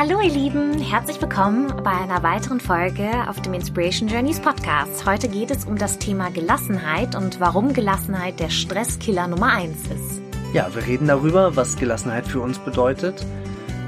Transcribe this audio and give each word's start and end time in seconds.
Hallo 0.00 0.20
ihr 0.20 0.30
Lieben, 0.30 0.78
herzlich 0.80 1.20
willkommen 1.20 1.72
bei 1.82 1.90
einer 1.90 2.22
weiteren 2.22 2.60
Folge 2.60 3.10
auf 3.26 3.42
dem 3.42 3.52
Inspiration 3.52 4.08
Journeys 4.08 4.38
Podcast. 4.38 5.04
Heute 5.04 5.26
geht 5.26 5.50
es 5.50 5.64
um 5.64 5.76
das 5.76 5.98
Thema 5.98 6.30
Gelassenheit 6.30 7.16
und 7.16 7.40
warum 7.40 7.72
Gelassenheit 7.72 8.38
der 8.38 8.48
Stresskiller 8.48 9.26
Nummer 9.26 9.54
eins 9.54 9.88
ist. 9.88 10.22
Ja, 10.54 10.72
wir 10.72 10.86
reden 10.86 11.08
darüber, 11.08 11.56
was 11.56 11.74
Gelassenheit 11.74 12.28
für 12.28 12.38
uns 12.40 12.60
bedeutet, 12.60 13.26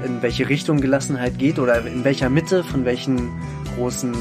in 0.03 0.21
welche 0.21 0.49
Richtung 0.49 0.81
Gelassenheit 0.81 1.39
geht 1.39 1.59
oder 1.59 1.79
in 1.85 2.03
welcher 2.03 2.29
Mitte, 2.29 2.65
von 2.65 2.83
welchen 2.83 3.31
großen 3.77 4.13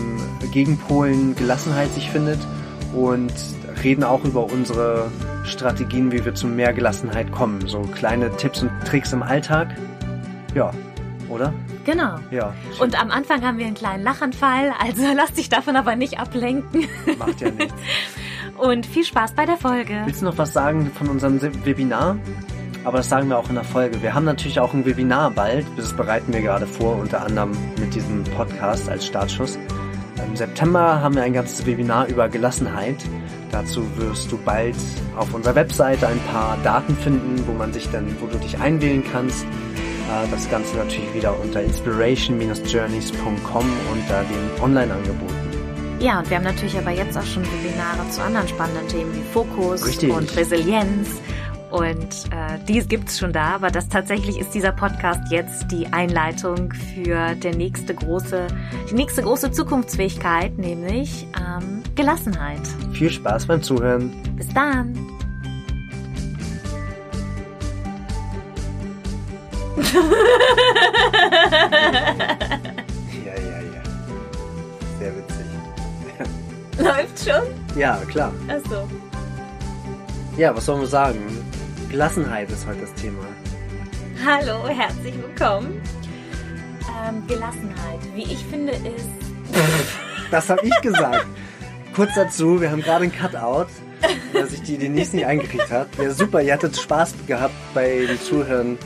Gegenpolen 0.53 1.35
Gelassenheit 1.35 1.93
sich 1.95 2.09
findet 2.09 2.39
und 2.95 3.33
reden 3.83 4.05
auch 4.05 4.23
über 4.23 4.45
unsere 4.45 5.11
Strategien, 5.43 6.13
wie 6.13 6.25
wir 6.25 6.37
zu 6.37 6.47
mehr 6.47 6.73
Gelassenheit 6.73 7.33
kommen. 7.33 7.67
So 7.67 7.81
kleine 7.81 8.31
Tipps 8.37 8.63
und 8.63 8.71
Tricks 8.87 9.13
im 9.13 9.25
Alltag. 9.25 9.77
Ja, 10.55 10.71
oder? 11.29 11.53
Genau. 11.85 12.17
Ja. 12.31 12.53
Schön. 12.77 12.85
Und 12.85 13.01
am 13.01 13.11
Anfang 13.11 13.43
haben 13.43 13.59
wir 13.59 13.67
einen 13.67 13.75
kleinen 13.75 14.03
Lachanfall, 14.05 14.73
also 14.79 15.03
lass 15.17 15.33
dich 15.33 15.49
davon 15.49 15.77
aber 15.77 15.97
nicht 15.97 16.19
ablenken. 16.19 16.89
Macht 17.19 17.41
ja 17.41 17.51
nichts. 17.51 17.75
Und 18.59 18.85
viel 18.85 19.05
Spaß 19.05 19.33
bei 19.33 19.47
der 19.47 19.57
Folge. 19.57 20.03
Willst 20.05 20.21
du 20.21 20.27
noch 20.27 20.37
was 20.37 20.53
sagen 20.53 20.91
von 20.95 21.09
unserem 21.09 21.41
Webinar? 21.65 22.19
Aber 22.85 22.99
das 22.99 23.09
sagen 23.09 23.29
wir 23.29 23.39
auch 23.39 23.49
in 23.49 23.55
der 23.55 23.65
Folge. 23.65 24.03
Wir 24.03 24.13
haben 24.13 24.25
natürlich 24.25 24.61
auch 24.61 24.75
ein 24.75 24.85
Webinar 24.85 25.31
bald. 25.31 25.67
Das 25.77 25.95
bereiten 25.95 26.33
wir 26.33 26.43
gerade 26.43 26.67
vor, 26.67 26.97
unter 26.97 27.23
anderem 27.23 27.53
mit 27.79 27.95
diesem 27.95 28.25
Podcast 28.25 28.89
als 28.89 29.07
Startschuss. 29.07 29.59
Im 30.27 30.37
September 30.37 31.01
haben 31.01 31.15
wir 31.15 31.23
ein 31.23 31.33
ganzes 31.33 31.65
Webinar 31.65 32.07
über 32.09 32.29
Gelassenheit. 32.29 32.97
Dazu 33.51 33.85
wirst 33.97 34.31
du 34.31 34.39
bald 34.39 34.77
auf 35.17 35.33
unserer 35.35 35.55
Webseite 35.55 36.07
ein 36.07 36.21
paar 36.31 36.57
Daten 36.63 36.95
finden, 36.97 37.43
wo 37.47 37.53
man 37.53 37.73
sich 37.73 37.91
dann, 37.91 38.15
wo 38.21 38.27
du 38.27 38.39
dich 38.39 38.59
einwählen 38.61 39.03
kannst 39.11 39.47
das 40.31 40.49
Ganze 40.51 40.77
natürlich 40.77 41.15
wieder 41.15 41.39
unter 41.39 41.63
inspiration-journeys.com 41.63 43.65
unter 43.93 44.25
den 44.25 44.63
Online-Angeboten. 44.63 45.35
Ja, 46.01 46.21
und 46.21 46.31
wir 46.31 46.39
haben 46.39 46.45
natürlich 46.45 46.79
aber 46.79 46.93
jetzt 46.93 47.19
auch 47.19 47.27
schon 47.27 47.45
Webinare 47.45 48.09
zu 48.11 48.23
anderen 48.23 48.49
spannenden 48.49 48.89
Themen 48.89 49.15
wie 49.15 49.23
Fokus 49.33 49.87
Richtig. 49.87 50.11
und 50.11 50.35
Resilienz. 50.35 51.21
Und 51.71 52.33
äh, 52.33 52.59
dies 52.67 52.89
gibt's 52.89 53.19
schon 53.19 53.33
da, 53.33 53.55
aber 53.55 53.71
das 53.71 53.89
tatsächlich 53.89 54.39
ist 54.39 54.55
dieser 54.55 54.73
Podcast 54.73 55.31
jetzt 55.31 55.71
die 55.71 55.87
Einleitung 55.93 56.73
für 56.73 57.35
der 57.37 57.55
nächste 57.55 57.95
große, 57.95 58.49
die 58.91 58.95
nächste 58.95 59.23
große 59.23 59.53
Zukunftsfähigkeit, 59.53 60.59
nämlich 60.59 61.29
ähm, 61.39 61.83
Gelassenheit. 61.95 62.63
Viel 62.93 63.11
Spaß 63.11 63.47
beim 63.47 63.63
Zuhören. 63.63 64.11
Bis 64.37 64.49
dann. 64.49 64.95
Ja, 69.93 70.01
ja, 73.25 73.61
ja. 73.61 73.83
Sehr 74.99 75.13
witzig. 75.17 75.47
Läuft 76.79 77.19
schon? 77.25 77.43
Ja, 77.79 77.97
klar. 78.09 78.33
Ach 78.49 78.61
so. 78.71 78.89
Ja, 80.37 80.55
was 80.55 80.67
sollen 80.67 80.81
wir 80.81 80.87
sagen? 80.87 81.21
Gelassenheit 81.91 82.51
ist 82.51 82.67
heute 82.67 82.83
das 82.83 82.95
Thema. 82.95 83.25
Hallo, 84.25 84.69
herzlich 84.69 85.15
willkommen. 85.21 85.83
Ähm, 87.05 87.27
Gelassenheit, 87.27 88.01
wie 88.15 88.23
ich 88.23 88.45
finde, 88.45 88.73
ist. 88.73 89.09
das 90.31 90.49
habe 90.49 90.61
ich 90.65 90.81
gesagt. 90.83 91.27
Kurz 91.97 92.15
dazu, 92.15 92.61
wir 92.61 92.71
haben 92.71 92.83
gerade 92.83 93.05
ein 93.05 93.13
Cutout 93.13 93.67
dass 94.33 94.51
sich 94.51 94.63
die 94.63 94.79
Denise 94.79 95.17
nicht 95.17 95.27
eingekriegt 95.27 95.71
hat. 95.71 95.97
Wäre 95.99 96.13
super, 96.13 96.41
ihr 96.41 96.53
hattet 96.53 96.77
Spaß 96.77 97.15
gehabt 97.27 97.55
bei 97.75 98.07
den 98.07 98.21
Zuhören 98.21 98.79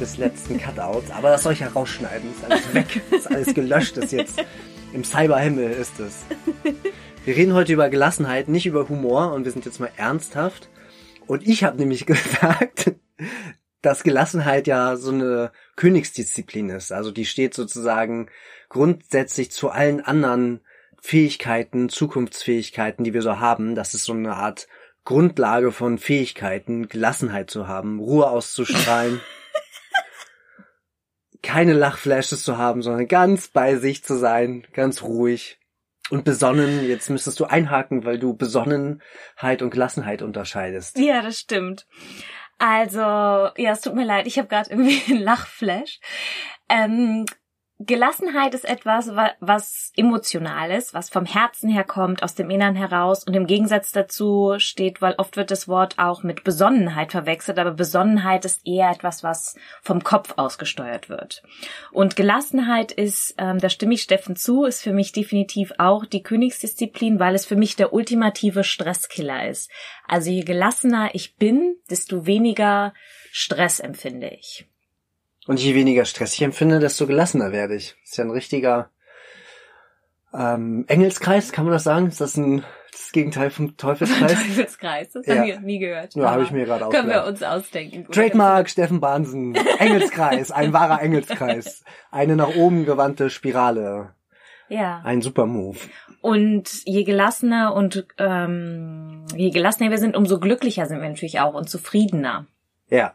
des 0.00 0.16
letzten 0.16 0.60
Cutouts. 0.60 1.10
Aber 1.10 1.30
das 1.30 1.42
soll 1.42 1.52
ich 1.52 1.60
ja 1.60 1.68
rausschneiden. 1.68 2.30
Ist 2.30 2.44
alles 2.44 2.74
weg. 2.74 3.02
Ist 3.10 3.30
alles 3.30 3.54
gelöscht. 3.54 3.96
Ist 3.96 4.12
jetzt 4.12 4.44
im 4.92 5.04
Cyberhimmel 5.04 5.70
ist 5.70 6.00
es. 6.00 6.24
Wir 7.24 7.36
reden 7.36 7.52
heute 7.52 7.72
über 7.72 7.90
Gelassenheit, 7.90 8.48
nicht 8.48 8.66
über 8.66 8.88
Humor 8.88 9.32
und 9.32 9.44
wir 9.44 9.52
sind 9.52 9.66
jetzt 9.66 9.80
mal 9.80 9.90
ernsthaft. 9.96 10.68
Und 11.26 11.46
ich 11.46 11.64
habe 11.64 11.76
nämlich 11.76 12.06
gesagt, 12.06 12.92
dass 13.82 14.02
Gelassenheit 14.02 14.66
ja 14.66 14.96
so 14.96 15.10
eine 15.10 15.52
Königsdisziplin 15.76 16.70
ist. 16.70 16.92
Also 16.92 17.10
die 17.10 17.26
steht 17.26 17.54
sozusagen 17.54 18.28
grundsätzlich 18.68 19.50
zu 19.50 19.70
allen 19.70 20.00
anderen 20.00 20.60
Fähigkeiten, 21.00 21.88
Zukunftsfähigkeiten, 21.88 23.04
die 23.04 23.14
wir 23.14 23.22
so 23.22 23.38
haben. 23.38 23.74
Das 23.74 23.94
ist 23.94 24.04
so 24.04 24.12
eine 24.12 24.34
Art 24.34 24.68
Grundlage 25.04 25.72
von 25.72 25.98
Fähigkeiten, 25.98 26.88
Gelassenheit 26.88 27.50
zu 27.50 27.68
haben, 27.68 27.98
Ruhe 27.98 28.28
auszustrahlen, 28.28 29.20
keine 31.42 31.72
Lachflashes 31.72 32.42
zu 32.42 32.58
haben, 32.58 32.82
sondern 32.82 33.06
ganz 33.06 33.48
bei 33.48 33.76
sich 33.76 34.04
zu 34.04 34.16
sein, 34.16 34.66
ganz 34.72 35.02
ruhig 35.02 35.58
und 36.10 36.24
besonnen. 36.24 36.86
Jetzt 36.86 37.10
müsstest 37.10 37.38
du 37.40 37.44
einhaken, 37.44 38.04
weil 38.04 38.18
du 38.18 38.34
Besonnenheit 38.34 39.62
und 39.62 39.70
Gelassenheit 39.70 40.22
unterscheidest. 40.22 40.98
Ja, 40.98 41.22
das 41.22 41.38
stimmt. 41.38 41.86
Also, 42.58 43.00
ja, 43.00 43.72
es 43.72 43.80
tut 43.82 43.94
mir 43.94 44.04
leid, 44.04 44.26
ich 44.26 44.38
habe 44.38 44.48
gerade 44.48 44.70
irgendwie 44.70 45.00
einen 45.12 45.22
Lachflash. 45.22 46.00
Ähm, 46.68 47.24
Gelassenheit 47.80 48.54
ist 48.54 48.64
etwas, 48.64 49.08
was 49.38 49.92
emotional 49.96 50.72
ist, 50.72 50.94
was 50.94 51.10
vom 51.10 51.24
Herzen 51.24 51.70
herkommt, 51.70 52.24
aus 52.24 52.34
dem 52.34 52.50
Innern 52.50 52.74
heraus. 52.74 53.22
Und 53.22 53.34
im 53.34 53.46
Gegensatz 53.46 53.92
dazu 53.92 54.54
steht, 54.58 55.00
weil 55.00 55.14
oft 55.16 55.36
wird 55.36 55.52
das 55.52 55.68
Wort 55.68 55.96
auch 55.96 56.24
mit 56.24 56.42
Besonnenheit 56.42 57.12
verwechselt, 57.12 57.56
aber 57.56 57.70
Besonnenheit 57.70 58.44
ist 58.44 58.66
eher 58.66 58.90
etwas, 58.90 59.22
was 59.22 59.54
vom 59.80 60.02
Kopf 60.02 60.34
ausgesteuert 60.36 61.08
wird. 61.08 61.44
Und 61.92 62.16
Gelassenheit 62.16 62.90
ist, 62.90 63.36
ähm, 63.38 63.58
da 63.58 63.68
stimme 63.68 63.94
ich 63.94 64.02
Steffen 64.02 64.34
zu, 64.34 64.64
ist 64.64 64.82
für 64.82 64.92
mich 64.92 65.12
definitiv 65.12 65.72
auch 65.78 66.04
die 66.04 66.24
Königsdisziplin, 66.24 67.20
weil 67.20 67.36
es 67.36 67.46
für 67.46 67.56
mich 67.56 67.76
der 67.76 67.92
ultimative 67.92 68.64
Stresskiller 68.64 69.48
ist. 69.48 69.70
Also 70.08 70.30
je 70.30 70.42
gelassener 70.42 71.10
ich 71.12 71.36
bin, 71.36 71.76
desto 71.88 72.26
weniger 72.26 72.92
Stress 73.30 73.78
empfinde 73.78 74.30
ich. 74.30 74.66
Und 75.48 75.58
je 75.58 75.74
weniger 75.74 76.04
Stress 76.04 76.34
ich 76.34 76.42
empfinde, 76.42 76.78
desto 76.78 77.06
gelassener 77.06 77.52
werde 77.52 77.74
ich. 77.74 77.96
Das 78.02 78.10
ist 78.10 78.16
ja 78.18 78.24
ein 78.24 78.30
richtiger 78.30 78.90
ähm, 80.34 80.84
Engelskreis, 80.88 81.52
kann 81.52 81.64
man 81.64 81.72
das 81.72 81.84
sagen? 81.84 82.08
Ist 82.08 82.20
das 82.20 82.36
ein 82.36 82.64
das 82.92 83.12
Gegenteil 83.12 83.48
vom 83.48 83.74
Teufelskreis? 83.78 84.34
Teufelskreis, 84.34 85.12
das 85.12 85.26
ja. 85.26 85.36
haben 85.36 85.46
wir 85.46 85.60
nie 85.60 85.78
gehört. 85.78 86.14
Ja, 86.14 86.32
habe 86.32 86.42
ich 86.42 86.50
mir 86.50 86.66
gerade 86.66 86.86
Können 86.90 87.08
wir 87.08 87.24
uns 87.24 87.42
ausdenken. 87.42 88.06
Trademark 88.12 88.68
Steffen 88.68 89.00
Bahnsen. 89.00 89.54
Engelskreis, 89.78 90.50
ein 90.50 90.74
wahrer 90.74 91.00
Engelskreis. 91.00 91.82
Eine 92.10 92.36
nach 92.36 92.54
oben 92.54 92.84
gewandte 92.84 93.30
Spirale. 93.30 94.14
Ja. 94.68 95.00
Ein 95.02 95.22
super 95.22 95.46
Move. 95.46 95.78
Und 96.20 96.68
je 96.84 97.04
gelassener 97.04 97.74
und 97.74 98.06
ähm, 98.18 99.24
je 99.34 99.48
gelassener 99.48 99.88
wir 99.90 99.98
sind, 99.98 100.14
umso 100.14 100.38
glücklicher 100.40 100.84
sind 100.84 101.00
wir 101.00 101.08
natürlich 101.08 101.40
auch 101.40 101.54
und 101.54 101.70
zufriedener. 101.70 102.46
Ja. 102.90 103.14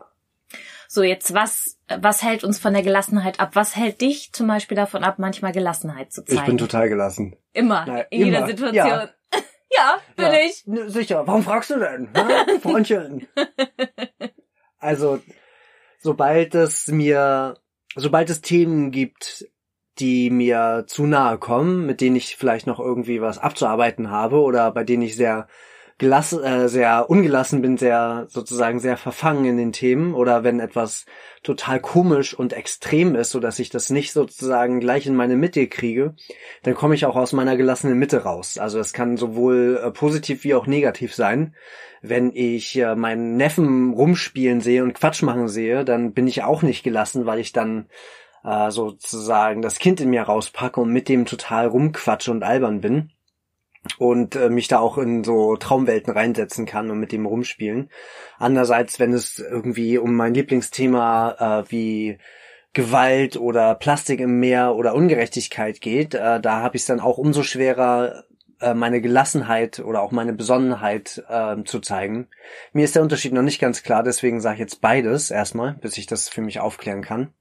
So, 0.93 1.01
jetzt 1.01 1.33
was, 1.33 1.79
was 1.87 2.21
hält 2.21 2.43
uns 2.43 2.59
von 2.59 2.71
der 2.71 2.83
Gelassenheit 2.83 3.39
ab? 3.39 3.55
Was 3.55 3.75
hält 3.75 3.99
dich 4.01 4.31
zum 4.31 4.45
Beispiel 4.45 4.77
davon 4.77 5.03
ab, 5.03 5.15
manchmal 5.17 5.51
Gelassenheit 5.51 6.13
zu 6.13 6.23
zeigen? 6.23 6.41
Ich 6.41 6.45
bin 6.45 6.59
total 6.59 6.87
gelassen. 6.87 7.35
Immer, 7.51 7.87
Nein, 7.87 8.05
in 8.11 8.21
immer. 8.21 8.25
jeder 8.27 8.45
Situation. 8.45 8.75
Ja, 8.75 9.09
ja 9.75 9.97
bin 10.15 10.25
ja, 10.25 10.33
ich. 10.33 10.63
Sicher. 10.93 11.25
Warum 11.25 11.41
fragst 11.41 11.71
du 11.71 11.79
denn? 11.79 12.09
Freundchen. 12.61 13.27
also, 14.77 15.19
sobald 15.97 16.53
es 16.53 16.87
mir, 16.89 17.55
sobald 17.95 18.29
es 18.29 18.41
Themen 18.41 18.91
gibt, 18.91 19.47
die 19.97 20.29
mir 20.29 20.83
zu 20.85 21.07
nahe 21.07 21.39
kommen, 21.39 21.87
mit 21.87 22.01
denen 22.01 22.17
ich 22.17 22.35
vielleicht 22.35 22.67
noch 22.67 22.79
irgendwie 22.79 23.19
was 23.19 23.39
abzuarbeiten 23.39 24.11
habe 24.11 24.41
oder 24.41 24.69
bei 24.69 24.83
denen 24.83 25.01
ich 25.01 25.15
sehr 25.15 25.47
gelass, 25.97 26.33
äh, 26.33 26.67
sehr 26.67 27.09
ungelassen 27.09 27.61
bin, 27.61 27.77
sehr 27.77 28.25
sozusagen 28.29 28.79
sehr 28.79 28.97
verfangen 28.97 29.45
in 29.45 29.57
den 29.57 29.71
Themen 29.71 30.13
oder 30.13 30.43
wenn 30.43 30.59
etwas 30.59 31.05
total 31.43 31.79
komisch 31.79 32.33
und 32.33 32.53
extrem 32.53 33.15
ist, 33.15 33.31
so 33.31 33.39
dass 33.39 33.59
ich 33.59 33.69
das 33.69 33.89
nicht 33.89 34.11
sozusagen 34.11 34.79
gleich 34.79 35.05
in 35.05 35.15
meine 35.15 35.35
Mitte 35.35 35.67
kriege, 35.67 36.15
dann 36.63 36.73
komme 36.73 36.95
ich 36.95 37.05
auch 37.05 37.15
aus 37.15 37.33
meiner 37.33 37.57
gelassenen 37.57 37.99
Mitte 37.99 38.23
raus. 38.23 38.57
Also 38.57 38.79
es 38.79 38.93
kann 38.93 39.17
sowohl 39.17 39.79
äh, 39.83 39.91
positiv 39.91 40.43
wie 40.43 40.55
auch 40.55 40.67
negativ 40.67 41.13
sein. 41.13 41.55
Wenn 42.01 42.31
ich 42.33 42.77
äh, 42.77 42.95
meinen 42.95 43.37
Neffen 43.37 43.93
rumspielen 43.93 44.61
sehe 44.61 44.83
und 44.83 44.93
Quatsch 44.93 45.21
machen 45.21 45.47
sehe, 45.47 45.85
dann 45.85 46.13
bin 46.13 46.27
ich 46.27 46.43
auch 46.43 46.63
nicht 46.63 46.83
gelassen, 46.83 47.25
weil 47.25 47.39
ich 47.39 47.53
dann 47.53 47.87
äh, 48.43 48.71
sozusagen 48.71 49.61
das 49.61 49.79
Kind 49.79 50.01
in 50.01 50.09
mir 50.09 50.23
rauspacke 50.23 50.81
und 50.81 50.91
mit 50.91 51.07
dem 51.07 51.25
total 51.25 51.67
rumquatsche 51.67 52.31
und 52.31 52.43
albern 52.43 52.81
bin. 52.81 53.12
Und 53.97 54.35
äh, 54.35 54.49
mich 54.49 54.67
da 54.67 54.79
auch 54.79 54.97
in 54.97 55.23
so 55.23 55.55
Traumwelten 55.55 56.13
reinsetzen 56.13 56.65
kann 56.65 56.89
und 56.89 56.99
mit 56.99 57.11
dem 57.11 57.25
rumspielen. 57.25 57.89
Andererseits, 58.37 58.99
wenn 58.99 59.13
es 59.13 59.39
irgendwie 59.39 59.97
um 59.97 60.15
mein 60.15 60.33
Lieblingsthema 60.33 61.63
äh, 61.67 61.71
wie 61.71 62.17
Gewalt 62.73 63.37
oder 63.37 63.75
Plastik 63.75 64.19
im 64.19 64.39
Meer 64.39 64.75
oder 64.75 64.95
Ungerechtigkeit 64.95 65.81
geht, 65.81 66.15
äh, 66.15 66.39
da 66.39 66.61
habe 66.61 66.75
ich 66.75 66.83
es 66.83 66.87
dann 66.87 66.99
auch 66.99 67.17
umso 67.17 67.43
schwerer, 67.43 68.23
äh, 68.61 68.73
meine 68.73 69.01
Gelassenheit 69.01 69.79
oder 69.79 70.01
auch 70.01 70.11
meine 70.11 70.33
Besonnenheit 70.33 71.23
äh, 71.29 71.63
zu 71.65 71.79
zeigen. 71.81 72.29
Mir 72.71 72.85
ist 72.85 72.95
der 72.95 73.03
Unterschied 73.03 73.33
noch 73.33 73.43
nicht 73.43 73.59
ganz 73.59 73.83
klar, 73.83 74.01
deswegen 74.01 74.41
sage 74.41 74.55
ich 74.55 74.61
jetzt 74.61 74.81
beides 74.81 75.29
erstmal, 75.29 75.73
bis 75.73 75.97
ich 75.97 76.07
das 76.07 76.29
für 76.29 76.41
mich 76.41 76.59
aufklären 76.61 77.01
kann. 77.01 77.33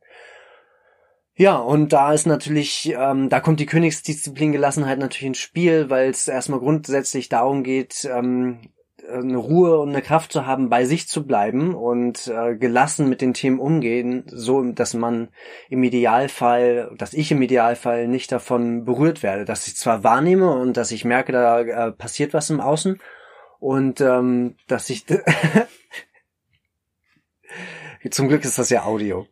Ja, 1.34 1.56
und 1.56 1.92
da 1.92 2.12
ist 2.12 2.26
natürlich, 2.26 2.92
ähm, 2.96 3.30
da 3.30 3.40
kommt 3.40 3.58
die 3.58 3.66
Königsdisziplin 3.66 4.52
Gelassenheit 4.52 4.98
natürlich 4.98 5.28
ins 5.28 5.38
Spiel, 5.38 5.88
weil 5.88 6.10
es 6.10 6.28
erstmal 6.28 6.60
grundsätzlich 6.60 7.30
darum 7.30 7.62
geht, 7.62 8.04
ähm, 8.04 8.60
eine 9.10 9.36
Ruhe 9.36 9.78
und 9.78 9.90
eine 9.90 10.02
Kraft 10.02 10.32
zu 10.32 10.46
haben, 10.46 10.68
bei 10.68 10.84
sich 10.84 11.08
zu 11.08 11.26
bleiben 11.26 11.74
und 11.74 12.28
äh, 12.28 12.56
gelassen 12.56 13.08
mit 13.08 13.20
den 13.20 13.34
Themen 13.34 13.58
umgehen, 13.58 14.24
so 14.26 14.62
dass 14.62 14.94
man 14.94 15.28
im 15.68 15.82
Idealfall, 15.82 16.92
dass 16.96 17.14
ich 17.14 17.32
im 17.32 17.42
Idealfall 17.42 18.08
nicht 18.08 18.30
davon 18.30 18.84
berührt 18.84 19.22
werde, 19.22 19.44
dass 19.44 19.66
ich 19.66 19.76
zwar 19.76 20.04
wahrnehme 20.04 20.52
und 20.52 20.76
dass 20.76 20.92
ich 20.92 21.04
merke, 21.04 21.32
da 21.32 21.60
äh, 21.60 21.92
passiert 21.92 22.32
was 22.32 22.50
im 22.50 22.60
Außen 22.60 23.00
und 23.58 24.00
ähm, 24.00 24.56
dass 24.68 24.90
ich 24.90 25.04
zum 28.10 28.28
Glück 28.28 28.44
ist 28.44 28.58
das 28.58 28.70
ja 28.70 28.84
Audio, 28.84 29.26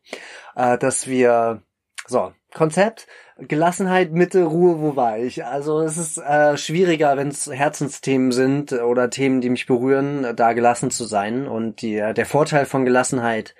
äh, 0.57 0.79
dass 0.79 1.07
wir 1.07 1.63
so, 2.11 2.33
Konzept, 2.53 3.07
Gelassenheit, 3.39 4.13
Mitte, 4.13 4.45
Ruhe, 4.45 4.81
wo 4.81 4.97
war 4.97 5.19
ich? 5.19 5.45
Also 5.45 5.81
es 5.81 5.97
ist 5.97 6.19
äh, 6.19 6.57
schwieriger, 6.57 7.17
wenn 7.17 7.29
es 7.29 7.51
Herzensthemen 7.51 8.33
sind 8.33 8.73
oder 8.73 9.09
Themen, 9.09 9.41
die 9.41 9.49
mich 9.49 9.67
berühren, 9.67 10.35
da 10.37 10.53
gelassen 10.53 10.91
zu 10.91 11.05
sein. 11.05 11.47
Und 11.47 11.81
die, 11.81 11.97
der 11.97 12.27
Vorteil 12.27 12.67
von 12.67 12.85
Gelassenheit 12.85 13.55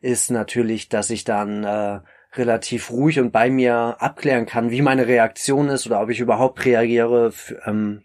ist 0.00 0.30
natürlich, 0.30 0.88
dass 0.88 1.08
ich 1.08 1.24
dann 1.24 1.64
äh, 1.64 2.00
relativ 2.34 2.90
ruhig 2.90 3.20
und 3.20 3.30
bei 3.30 3.48
mir 3.48 3.96
abklären 4.00 4.46
kann, 4.46 4.70
wie 4.70 4.82
meine 4.82 5.06
Reaktion 5.06 5.68
ist 5.68 5.86
oder 5.86 6.02
ob 6.02 6.10
ich 6.10 6.20
überhaupt 6.20 6.64
reagiere 6.64 7.32
ähm, 7.64 8.02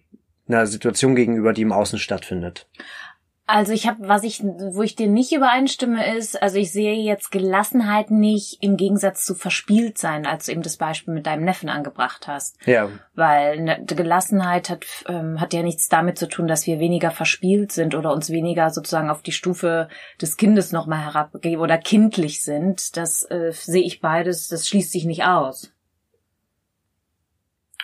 einer 0.48 0.68
Situation 0.68 1.16
gegenüber, 1.16 1.54
die 1.54 1.62
im 1.62 1.72
Außen 1.72 2.00
stattfindet. 2.00 2.68
Also 3.52 3.74
ich 3.74 3.88
habe, 3.88 4.08
was 4.08 4.22
ich, 4.22 4.44
wo 4.44 4.84
ich 4.84 4.96
dir 4.96 5.08
nicht 5.08 5.32
übereinstimme, 5.32 6.16
ist, 6.16 6.40
also 6.40 6.58
ich 6.58 6.72
sehe 6.72 6.94
jetzt 6.94 7.32
Gelassenheit 7.32 8.12
nicht 8.12 8.60
im 8.62 8.78
Gegensatz 8.78 9.26
zu 9.26 9.34
verspielt 9.34 9.98
sein, 9.98 10.28
als 10.28 10.46
du 10.46 10.52
eben 10.52 10.62
das 10.62 10.78
Beispiel 10.78 11.16
mit 11.16 11.26
deinem 11.26 11.46
Neffen 11.46 11.68
angebracht 11.68 12.28
hast. 12.28 12.64
Ja. 12.68 12.90
Weil 13.16 13.62
ne, 13.62 13.84
Gelassenheit 13.88 14.70
hat, 14.70 14.86
ähm, 15.08 15.42
hat 15.42 15.56
ja 15.56 15.64
nichts 15.64 15.90
damit 15.90 16.20
zu 16.20 16.30
tun, 16.30 16.48
dass 16.48 16.68
wir 16.68 16.80
weniger 16.80 17.10
verspielt 17.10 17.72
sind 17.72 17.96
oder 17.96 18.14
uns 18.14 18.30
weniger 18.30 18.70
sozusagen 18.70 19.10
auf 19.10 19.24
die 19.24 19.32
Stufe 19.32 19.90
des 20.22 20.38
Kindes 20.38 20.72
nochmal 20.72 21.04
herabgeben 21.04 21.60
oder 21.60 21.80
kindlich 21.80 22.44
sind. 22.44 22.98
Das 22.98 23.24
äh, 23.32 23.52
sehe 23.52 23.82
ich 23.82 24.00
beides, 24.00 24.48
das 24.50 24.68
schließt 24.68 24.92
sich 24.92 25.06
nicht 25.06 25.24
aus. 25.24 25.74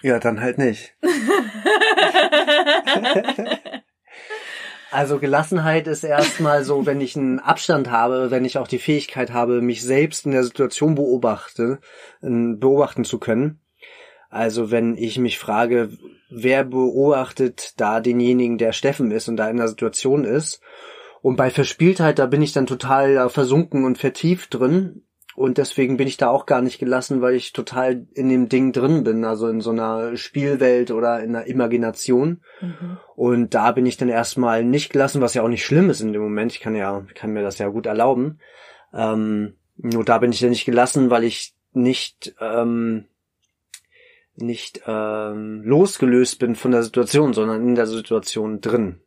Ja, 0.03 0.19
dann 0.19 0.41
halt 0.41 0.59
nicht. 0.59 0.93
Also 4.95 5.19
Gelassenheit 5.19 5.87
ist 5.87 6.05
erstmal 6.05 6.63
so, 6.63 6.85
wenn 6.85 7.01
ich 7.01 7.17
einen 7.17 7.39
Abstand 7.39 7.91
habe, 7.91 8.31
wenn 8.31 8.45
ich 8.45 8.57
auch 8.57 8.67
die 8.69 8.79
Fähigkeit 8.79 9.33
habe, 9.33 9.61
mich 9.61 9.83
selbst 9.83 10.25
in 10.25 10.31
der 10.31 10.45
Situation 10.45 10.95
beobachte, 10.95 11.79
beobachten 12.21 13.03
zu 13.03 13.19
können. 13.19 13.59
Also 14.29 14.71
wenn 14.71 14.95
ich 14.95 15.19
mich 15.19 15.37
frage, 15.37 15.89
wer 16.29 16.63
beobachtet 16.63 17.73
da 17.75 17.99
denjenigen, 17.99 18.57
der 18.57 18.71
Steffen 18.71 19.11
ist 19.11 19.27
und 19.27 19.35
da 19.35 19.49
in 19.49 19.57
der 19.57 19.67
Situation 19.67 20.23
ist. 20.23 20.61
Und 21.21 21.35
bei 21.35 21.49
Verspieltheit, 21.49 22.17
da 22.17 22.25
bin 22.25 22.41
ich 22.41 22.53
dann 22.53 22.65
total 22.65 23.29
versunken 23.29 23.83
und 23.83 23.97
vertieft 23.97 24.53
drin. 24.53 25.04
Und 25.35 25.57
deswegen 25.57 25.97
bin 25.97 26.07
ich 26.07 26.15
da 26.15 26.29
auch 26.29 26.45
gar 26.45 26.61
nicht 26.61 26.79
gelassen, 26.79 27.21
weil 27.21 27.35
ich 27.35 27.51
total 27.51 28.07
in 28.13 28.29
dem 28.29 28.47
Ding 28.47 28.71
drin 28.71 29.03
bin, 29.03 29.25
also 29.25 29.49
in 29.49 29.59
so 29.59 29.71
einer 29.71 30.15
Spielwelt 30.15 30.91
oder 30.91 31.21
in 31.21 31.35
einer 31.35 31.45
Imagination. 31.47 32.41
Mhm. 32.61 32.97
Und 33.17 33.53
da 33.53 33.73
bin 33.73 33.85
ich 33.85 33.97
dann 33.97 34.07
erstmal 34.07 34.63
nicht 34.63 34.93
gelassen, 34.93 35.21
was 35.21 35.33
ja 35.33 35.43
auch 35.43 35.49
nicht 35.49 35.65
schlimm 35.65 35.89
ist 35.89 35.99
in 35.99 36.13
dem 36.13 36.21
Moment. 36.21 36.53
Ich 36.53 36.61
kann 36.61 36.73
ja, 36.73 37.05
kann 37.15 37.33
mir 37.33 37.43
das 37.43 37.57
ja 37.57 37.67
gut 37.67 37.85
erlauben. 37.85 38.39
Ähm, 38.93 39.55
nur 39.75 40.05
da 40.05 40.19
bin 40.19 40.31
ich 40.31 40.39
ja 40.39 40.47
nicht 40.47 40.63
gelassen, 40.63 41.09
weil 41.09 41.25
ich 41.25 41.53
nicht, 41.73 42.33
ähm, 42.39 43.05
nicht 44.37 44.83
ähm, 44.87 45.63
losgelöst 45.65 46.39
bin 46.39 46.55
von 46.55 46.71
der 46.71 46.83
Situation, 46.83 47.33
sondern 47.33 47.67
in 47.67 47.75
der 47.75 47.87
Situation 47.87 48.61
drin. 48.61 49.01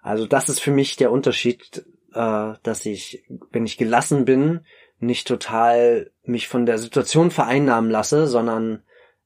Also 0.00 0.26
das 0.26 0.48
ist 0.48 0.60
für 0.60 0.70
mich 0.70 0.96
der 0.96 1.12
Unterschied 1.12 1.84
äh, 2.14 2.54
dass 2.62 2.86
ich, 2.86 3.24
wenn 3.50 3.66
ich 3.66 3.78
gelassen 3.78 4.24
bin, 4.24 4.60
nicht 5.00 5.28
total 5.28 6.10
mich 6.24 6.48
von 6.48 6.66
der 6.66 6.78
Situation 6.78 7.30
vereinnahmen 7.30 7.90
lasse, 7.90 8.26
sondern 8.26 8.82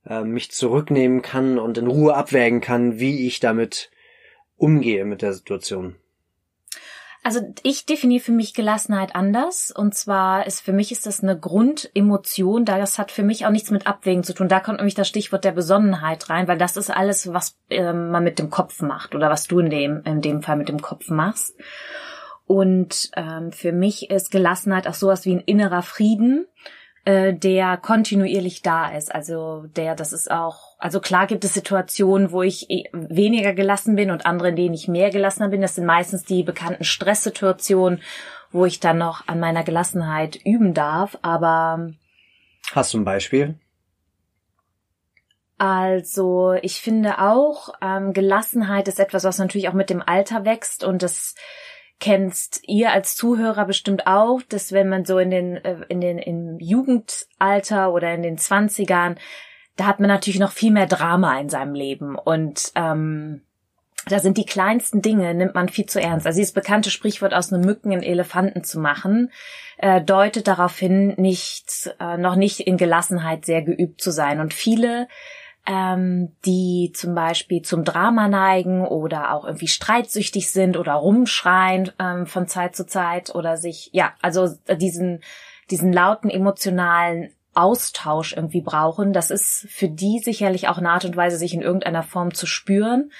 äh, 0.07 0.23
mich 0.23 0.51
zurücknehmen 0.51 1.23
kann 1.23 1.59
und 1.59 1.79
in 1.79 1.87
Ruhe 1.87 2.15
abwägen 2.15 2.61
kann, 2.61 2.99
wie 2.99 3.27
ich 3.27 3.41
damit 3.41 3.91
umgehe 4.57 5.05
mit 5.05 5.23
der 5.23 5.33
Situation. 5.33 5.97
Also 7.25 7.41
ich 7.63 7.87
definiere 7.87 8.23
für 8.23 8.33
mich 8.33 8.53
Gelassenheit 8.53 9.15
anders. 9.15 9.71
Und 9.71 9.95
zwar 9.95 10.45
ist 10.47 10.61
für 10.61 10.73
mich 10.73 10.91
ist 10.91 11.07
das 11.07 11.23
eine 11.23 11.39
Grundemotion. 11.39 12.65
Da 12.65 12.79
das 12.79 12.99
hat 12.99 13.13
für 13.13 13.23
mich 13.23 13.47
auch 13.47 13.51
nichts 13.51 13.71
mit 13.71 13.87
Abwägen 13.87 14.25
zu 14.25 14.35
tun. 14.35 14.49
Da 14.49 14.59
kommt 14.59 14.79
nämlich 14.79 14.97
das 14.97 15.07
Stichwort 15.07 15.45
der 15.45 15.53
Besonnenheit 15.53 16.29
rein, 16.31 16.49
weil 16.49 16.59
das 16.59 16.77
ist 16.77 16.91
alles, 16.91 17.33
was 17.33 17.57
äh, 17.71 17.93
man 17.93 18.25
mit 18.25 18.41
dem 18.41 18.51
Kopf 18.51 18.83
macht 18.83 19.15
oder 19.15 19.31
was 19.31 19.47
du 19.47 19.61
in 19.61 19.71
dem 19.71 20.03
in 20.05 20.21
dem 20.21 20.43
Fall 20.43 20.57
mit 20.57 20.69
dem 20.69 20.83
Kopf 20.83 21.11
machst. 21.11 21.55
Und 22.53 23.11
ähm, 23.17 23.51
für 23.51 23.73
mich 23.73 24.11
ist 24.11 24.31
Gelassenheit 24.31 24.87
auch 24.87 24.93
sowas 24.93 25.25
wie 25.25 25.37
ein 25.37 25.41
innerer 25.41 25.81
Frieden, 25.81 26.47
äh, 27.07 27.33
der 27.33 27.79
kontinuierlich 27.79 28.61
da 28.61 28.91
ist. 28.95 29.15
Also 29.15 29.65
der, 29.75 29.95
das 29.95 30.13
ist 30.13 30.31
auch, 30.31 30.77
also 30.79 31.01
klar 31.01 31.27
gibt 31.27 31.47
es 31.47 31.55
Situationen, 31.55 32.31
wo 32.31 32.43
ich 32.43 32.69
eh 32.69 32.91
weniger 32.93 33.55
gelassen 33.55 33.97
bin 33.97 34.11
und 34.11 34.27
andere, 34.27 34.51
in 34.51 34.57
denen 34.57 34.75
ich 34.75 34.87
mehr 34.87 35.09
gelassener 35.09 35.49
bin. 35.49 35.63
Das 35.63 35.77
sind 35.77 35.87
meistens 35.87 36.25
die 36.25 36.43
bekannten 36.43 36.85
Stresssituationen, 36.85 38.03
wo 38.51 38.67
ich 38.67 38.81
dann 38.81 38.99
noch 38.99 39.27
an 39.29 39.41
meiner 39.41 39.65
Gelassenheit 39.65 40.39
üben 40.45 40.75
darf. 40.75 41.17
Aber 41.23 41.95
hast 42.75 42.93
du 42.93 42.99
ein 42.99 43.07
Beispiel? 43.07 43.55
Also 45.57 46.53
ich 46.61 46.83
finde 46.83 47.19
auch, 47.19 47.73
ähm, 47.81 48.13
Gelassenheit 48.13 48.89
ist 48.89 49.01
etwas, 49.01 49.25
was 49.25 49.39
natürlich 49.39 49.71
auch 49.71 49.73
mit 49.73 49.89
dem 49.89 50.03
Alter 50.05 50.45
wächst 50.45 50.85
und 50.85 51.03
das 51.03 51.35
kennst 52.03 52.63
ihr 52.67 52.91
als 52.91 53.15
Zuhörer 53.15 53.65
bestimmt 53.65 54.09
auch, 54.09 54.43
dass 54.43 54.73
wenn 54.73 54.89
man 54.89 55.05
so 55.05 55.19
in 55.19 55.31
den, 55.31 55.57
äh, 55.57 55.77
in 55.89 56.01
den, 56.01 56.19
im 56.19 56.59
Jugendalter 56.59 57.93
oder 57.93 58.13
in 58.13 58.23
den 58.23 58.39
Zwanzigern, 58.39 59.15
da 59.77 59.87
hat 59.87 60.01
man 60.01 60.09
natürlich 60.09 60.41
noch 60.41 60.51
viel 60.51 60.73
mehr 60.73 60.87
Drama 60.87 61.39
in 61.39 61.49
seinem 61.49 61.75
Leben 61.75 62.17
und, 62.17 62.73
ähm, 62.75 63.43
da 64.09 64.19
sind 64.19 64.37
die 64.37 64.45
kleinsten 64.45 65.01
Dinge, 65.01 65.33
nimmt 65.33 65.55
man 65.55 65.69
viel 65.69 65.87
zu 65.87 66.01
ernst. 66.01 66.27
Also 66.27 66.39
dieses 66.39 66.53
bekannte 66.53 66.91
Sprichwort 66.91 67.33
aus 67.35 67.53
einem 67.53 67.65
Mücken 67.65 67.93
einen 67.93 68.03
Elefanten 68.03 68.65
zu 68.65 68.81
machen, 68.81 69.31
äh, 69.79 70.01
deutet 70.01 70.49
darauf 70.49 70.77
hin, 70.77 71.15
nicht, 71.19 71.95
äh, 72.01 72.17
noch 72.17 72.35
nicht 72.35 72.59
in 72.59 72.79
Gelassenheit 72.79 73.45
sehr 73.45 73.63
geübt 73.63 74.01
zu 74.01 74.11
sein. 74.11 74.41
Und 74.41 74.55
viele 74.55 75.07
ähm, 75.67 76.35
die 76.45 76.93
zum 76.95 77.15
Beispiel 77.15 77.63
zum 77.63 77.85
Drama 77.85 78.29
neigen 78.29 78.85
oder 78.85 79.33
auch 79.33 79.45
irgendwie 79.45 79.69
streitsüchtig 79.69 80.51
sind 80.51 80.77
oder 80.77 80.95
rumschreien 80.95 81.93
ähm, 82.01 82.27
von 82.27 82.49
Zeit 82.49 82.75
zu 82.75 82.87
Zeit 82.87 83.35
oder 83.35 83.57
sich, 83.57 83.91
ja, 83.93 84.13
also 84.21 84.49
diesen, 84.81 85.23
diesen 85.71 85.93
lauten 85.93 86.31
emotionalen 86.31 87.31
Austausch 87.55 88.33
irgendwie 88.35 88.63
brauchen. 88.63 89.13
Das 89.13 89.31
ist 89.31 89.67
für 89.71 89.89
die 89.89 90.19
sicherlich 90.19 90.69
auch 90.69 90.79
eine 90.79 90.91
Art 90.91 91.05
und 91.05 91.17
Weise, 91.17 91.37
sich 91.37 91.55
in 91.55 91.63
irgendeiner 91.63 92.03
Form 92.03 92.35
zu 92.35 92.47
spüren. 92.47 93.13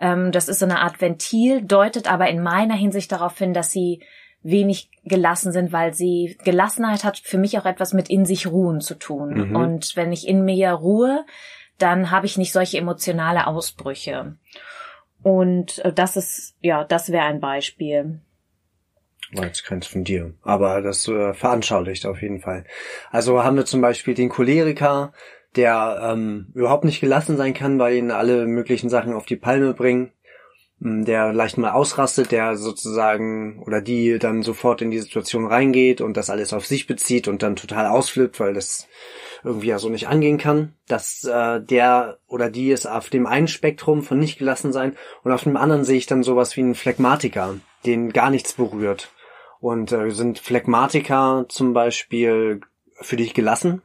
Ähm, 0.00 0.30
das 0.30 0.48
ist 0.48 0.60
so 0.60 0.66
eine 0.66 0.80
Art 0.80 1.00
Ventil, 1.00 1.62
deutet 1.62 2.10
aber 2.10 2.28
in 2.28 2.42
meiner 2.42 2.74
Hinsicht 2.74 3.10
darauf 3.10 3.36
hin, 3.38 3.54
dass 3.54 3.72
sie 3.72 4.02
wenig 4.42 4.90
gelassen 5.04 5.50
sind, 5.52 5.72
weil 5.72 5.94
sie 5.94 6.38
Gelassenheit 6.44 7.02
hat 7.02 7.18
für 7.18 7.38
mich 7.38 7.58
auch 7.58 7.66
etwas 7.66 7.92
mit 7.92 8.08
in 8.08 8.24
sich 8.24 8.46
ruhen 8.46 8.80
zu 8.80 8.94
tun. 8.94 9.48
Mhm. 9.48 9.56
Und 9.56 9.96
wenn 9.96 10.12
ich 10.12 10.28
in 10.28 10.44
mir 10.44 10.70
ruhe, 10.70 11.24
dann 11.78 12.10
habe 12.10 12.26
ich 12.26 12.36
nicht 12.36 12.52
solche 12.52 12.78
emotionale 12.78 13.46
Ausbrüche. 13.46 14.36
Und 15.22 15.78
äh, 15.84 15.92
das 15.92 16.16
ist, 16.16 16.56
ja, 16.60 16.84
das 16.84 17.10
wäre 17.10 17.24
ein 17.24 17.40
Beispiel. 17.40 18.20
War 19.32 19.46
jetzt 19.46 19.64
keins 19.64 19.86
von 19.86 20.04
dir, 20.04 20.34
aber 20.42 20.80
das 20.80 21.06
äh, 21.08 21.34
veranschaulicht 21.34 22.06
auf 22.06 22.22
jeden 22.22 22.40
Fall. 22.40 22.64
Also 23.10 23.42
haben 23.44 23.56
wir 23.56 23.66
zum 23.66 23.80
Beispiel 23.80 24.14
den 24.14 24.30
Choleriker, 24.30 25.12
der 25.54 26.00
ähm, 26.02 26.50
überhaupt 26.54 26.84
nicht 26.84 27.00
gelassen 27.00 27.36
sein 27.36 27.52
kann, 27.52 27.78
weil 27.78 27.96
ihn 27.96 28.10
alle 28.10 28.46
möglichen 28.46 28.88
Sachen 28.88 29.12
auf 29.12 29.26
die 29.26 29.36
Palme 29.36 29.74
bringen. 29.74 30.12
Der 30.80 31.32
leicht 31.32 31.58
mal 31.58 31.72
ausrastet, 31.72 32.30
der 32.30 32.56
sozusagen 32.56 33.62
oder 33.64 33.80
die 33.80 34.18
dann 34.18 34.42
sofort 34.42 34.80
in 34.80 34.90
die 34.90 35.00
Situation 35.00 35.46
reingeht 35.46 36.00
und 36.00 36.16
das 36.16 36.30
alles 36.30 36.52
auf 36.52 36.66
sich 36.66 36.86
bezieht 36.86 37.26
und 37.26 37.42
dann 37.42 37.56
total 37.56 37.86
ausflippt, 37.86 38.38
weil 38.38 38.54
das 38.54 38.86
irgendwie 39.42 39.68
ja 39.68 39.78
so 39.78 39.88
nicht 39.88 40.08
angehen 40.08 40.38
kann, 40.38 40.74
dass 40.86 41.24
äh, 41.24 41.60
der 41.60 42.18
oder 42.28 42.50
die 42.50 42.70
ist 42.70 42.86
auf 42.86 43.10
dem 43.10 43.26
einen 43.26 43.48
Spektrum 43.48 44.02
von 44.02 44.18
nicht 44.18 44.38
gelassen 44.38 44.72
sein 44.72 44.96
und 45.24 45.32
auf 45.32 45.42
dem 45.42 45.56
anderen 45.56 45.84
sehe 45.84 45.98
ich 45.98 46.06
dann 46.06 46.22
sowas 46.22 46.56
wie 46.56 46.60
einen 46.60 46.74
Phlegmatiker, 46.74 47.56
den 47.84 48.12
gar 48.12 48.30
nichts 48.30 48.52
berührt. 48.52 49.10
Und 49.60 49.90
äh, 49.90 50.10
sind 50.10 50.38
Phlegmatiker 50.38 51.46
zum 51.48 51.72
Beispiel 51.72 52.60
für 53.00 53.16
dich 53.16 53.34
gelassen? 53.34 53.82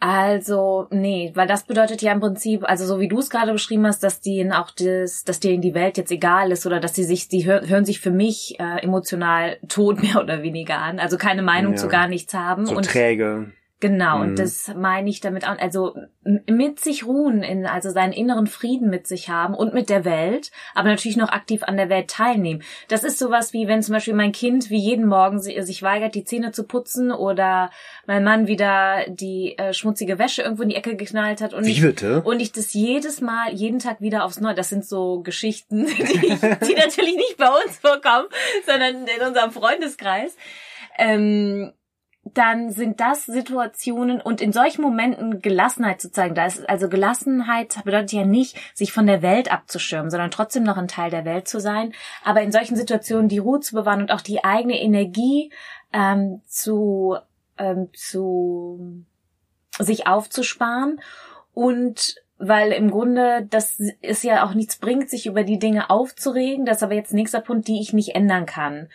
Also, 0.00 0.86
nee, 0.90 1.32
weil 1.34 1.48
das 1.48 1.64
bedeutet 1.64 2.02
ja 2.02 2.12
im 2.12 2.20
Prinzip, 2.20 2.62
also 2.62 2.86
so 2.86 3.00
wie 3.00 3.08
du 3.08 3.18
es 3.18 3.30
gerade 3.30 3.50
beschrieben 3.50 3.84
hast, 3.84 4.04
dass 4.04 4.20
denen 4.20 4.52
auch 4.52 4.70
das, 4.70 5.24
dass 5.24 5.40
denen 5.40 5.60
die 5.60 5.74
Welt 5.74 5.96
jetzt 5.98 6.12
egal 6.12 6.52
ist 6.52 6.66
oder 6.66 6.78
dass 6.78 6.94
sie 6.94 7.02
sich, 7.02 7.26
die 7.26 7.44
hör, 7.46 7.66
hören 7.66 7.84
sich 7.84 7.98
für 7.98 8.12
mich 8.12 8.60
äh, 8.60 8.82
emotional 8.82 9.56
tot 9.66 10.00
mehr 10.02 10.20
oder 10.22 10.42
weniger 10.42 10.78
an, 10.78 11.00
also 11.00 11.16
keine 11.16 11.42
Meinung 11.42 11.72
ja. 11.72 11.78
zu 11.78 11.88
gar 11.88 12.06
nichts 12.06 12.32
haben. 12.32 12.66
So 12.66 12.76
und 12.76 12.86
träge. 12.86 13.52
Genau, 13.80 14.16
mhm. 14.16 14.22
und 14.22 14.38
das 14.40 14.74
meine 14.74 15.08
ich 15.08 15.20
damit 15.20 15.46
auch, 15.46 15.56
also 15.58 15.94
mit 16.24 16.80
sich 16.80 17.06
ruhen, 17.06 17.44
in, 17.44 17.64
also 17.64 17.90
seinen 17.90 18.12
inneren 18.12 18.48
Frieden 18.48 18.90
mit 18.90 19.06
sich 19.06 19.28
haben 19.28 19.54
und 19.54 19.72
mit 19.72 19.88
der 19.88 20.04
Welt, 20.04 20.50
aber 20.74 20.88
natürlich 20.88 21.16
noch 21.16 21.28
aktiv 21.28 21.62
an 21.62 21.76
der 21.76 21.88
Welt 21.88 22.10
teilnehmen. 22.10 22.62
Das 22.88 23.04
ist 23.04 23.20
sowas 23.20 23.52
wie, 23.52 23.68
wenn 23.68 23.82
zum 23.82 23.94
Beispiel 23.94 24.14
mein 24.14 24.32
Kind 24.32 24.68
wie 24.70 24.78
jeden 24.78 25.06
Morgen 25.06 25.40
sich 25.40 25.82
weigert, 25.82 26.16
die 26.16 26.24
Zähne 26.24 26.50
zu 26.50 26.64
putzen 26.64 27.12
oder 27.12 27.70
mein 28.06 28.24
Mann 28.24 28.48
wieder 28.48 29.04
die 29.08 29.56
äh, 29.58 29.72
schmutzige 29.72 30.18
Wäsche 30.18 30.42
irgendwo 30.42 30.64
in 30.64 30.70
die 30.70 30.76
Ecke 30.76 30.96
geknallt 30.96 31.40
hat 31.40 31.54
und 31.54 31.64
wie 31.64 31.70
ich, 31.70 31.80
bitte? 31.80 32.22
und 32.22 32.40
ich 32.40 32.50
das 32.50 32.74
jedes 32.74 33.20
Mal, 33.20 33.52
jeden 33.54 33.78
Tag 33.78 34.00
wieder 34.00 34.24
aufs 34.24 34.40
Neue, 34.40 34.54
das 34.54 34.70
sind 34.70 34.84
so 34.84 35.20
Geschichten, 35.20 35.86
die, 35.98 36.66
die 36.66 36.74
natürlich 36.76 37.14
nicht 37.14 37.36
bei 37.38 37.48
uns 37.48 37.78
vorkommen, 37.78 38.26
sondern 38.66 39.06
in 39.06 39.26
unserem 39.26 39.52
Freundeskreis. 39.52 40.36
Ähm, 40.98 41.72
dann 42.24 42.70
sind 42.70 43.00
das 43.00 43.26
Situationen 43.26 44.20
und 44.20 44.40
in 44.40 44.52
solchen 44.52 44.82
Momenten 44.82 45.40
Gelassenheit 45.40 46.00
zu 46.00 46.10
zeigen. 46.10 46.34
Da 46.34 46.46
ist 46.46 46.68
also 46.68 46.88
Gelassenheit 46.88 47.82
bedeutet 47.84 48.12
ja 48.12 48.24
nicht, 48.24 48.56
sich 48.74 48.92
von 48.92 49.06
der 49.06 49.22
Welt 49.22 49.50
abzuschirmen, 49.50 50.10
sondern 50.10 50.30
trotzdem 50.30 50.62
noch 50.62 50.76
ein 50.76 50.88
Teil 50.88 51.10
der 51.10 51.24
Welt 51.24 51.48
zu 51.48 51.60
sein. 51.60 51.92
Aber 52.24 52.42
in 52.42 52.52
solchen 52.52 52.76
Situationen 52.76 53.28
die 53.28 53.38
Ruhe 53.38 53.60
zu 53.60 53.74
bewahren 53.74 54.00
und 54.00 54.12
auch 54.12 54.20
die 54.20 54.44
eigene 54.44 54.80
Energie 54.80 55.52
ähm, 55.92 56.42
zu 56.46 57.16
ähm, 57.56 57.88
zu 57.94 59.04
sich 59.78 60.06
aufzusparen 60.06 61.00
und 61.54 62.16
weil 62.40 62.72
im 62.72 62.90
Grunde 62.90 63.46
das 63.50 63.80
ist 64.00 64.22
ja 64.22 64.44
auch 64.44 64.54
nichts 64.54 64.76
bringt, 64.76 65.10
sich 65.10 65.26
über 65.26 65.42
die 65.42 65.58
Dinge 65.58 65.90
aufzuregen. 65.90 66.66
Das 66.66 66.78
ist 66.78 66.82
aber 66.82 66.94
jetzt 66.94 67.12
nächster 67.12 67.40
Punkt, 67.40 67.66
die 67.66 67.80
ich 67.80 67.92
nicht 67.92 68.14
ändern 68.14 68.46
kann 68.46 68.88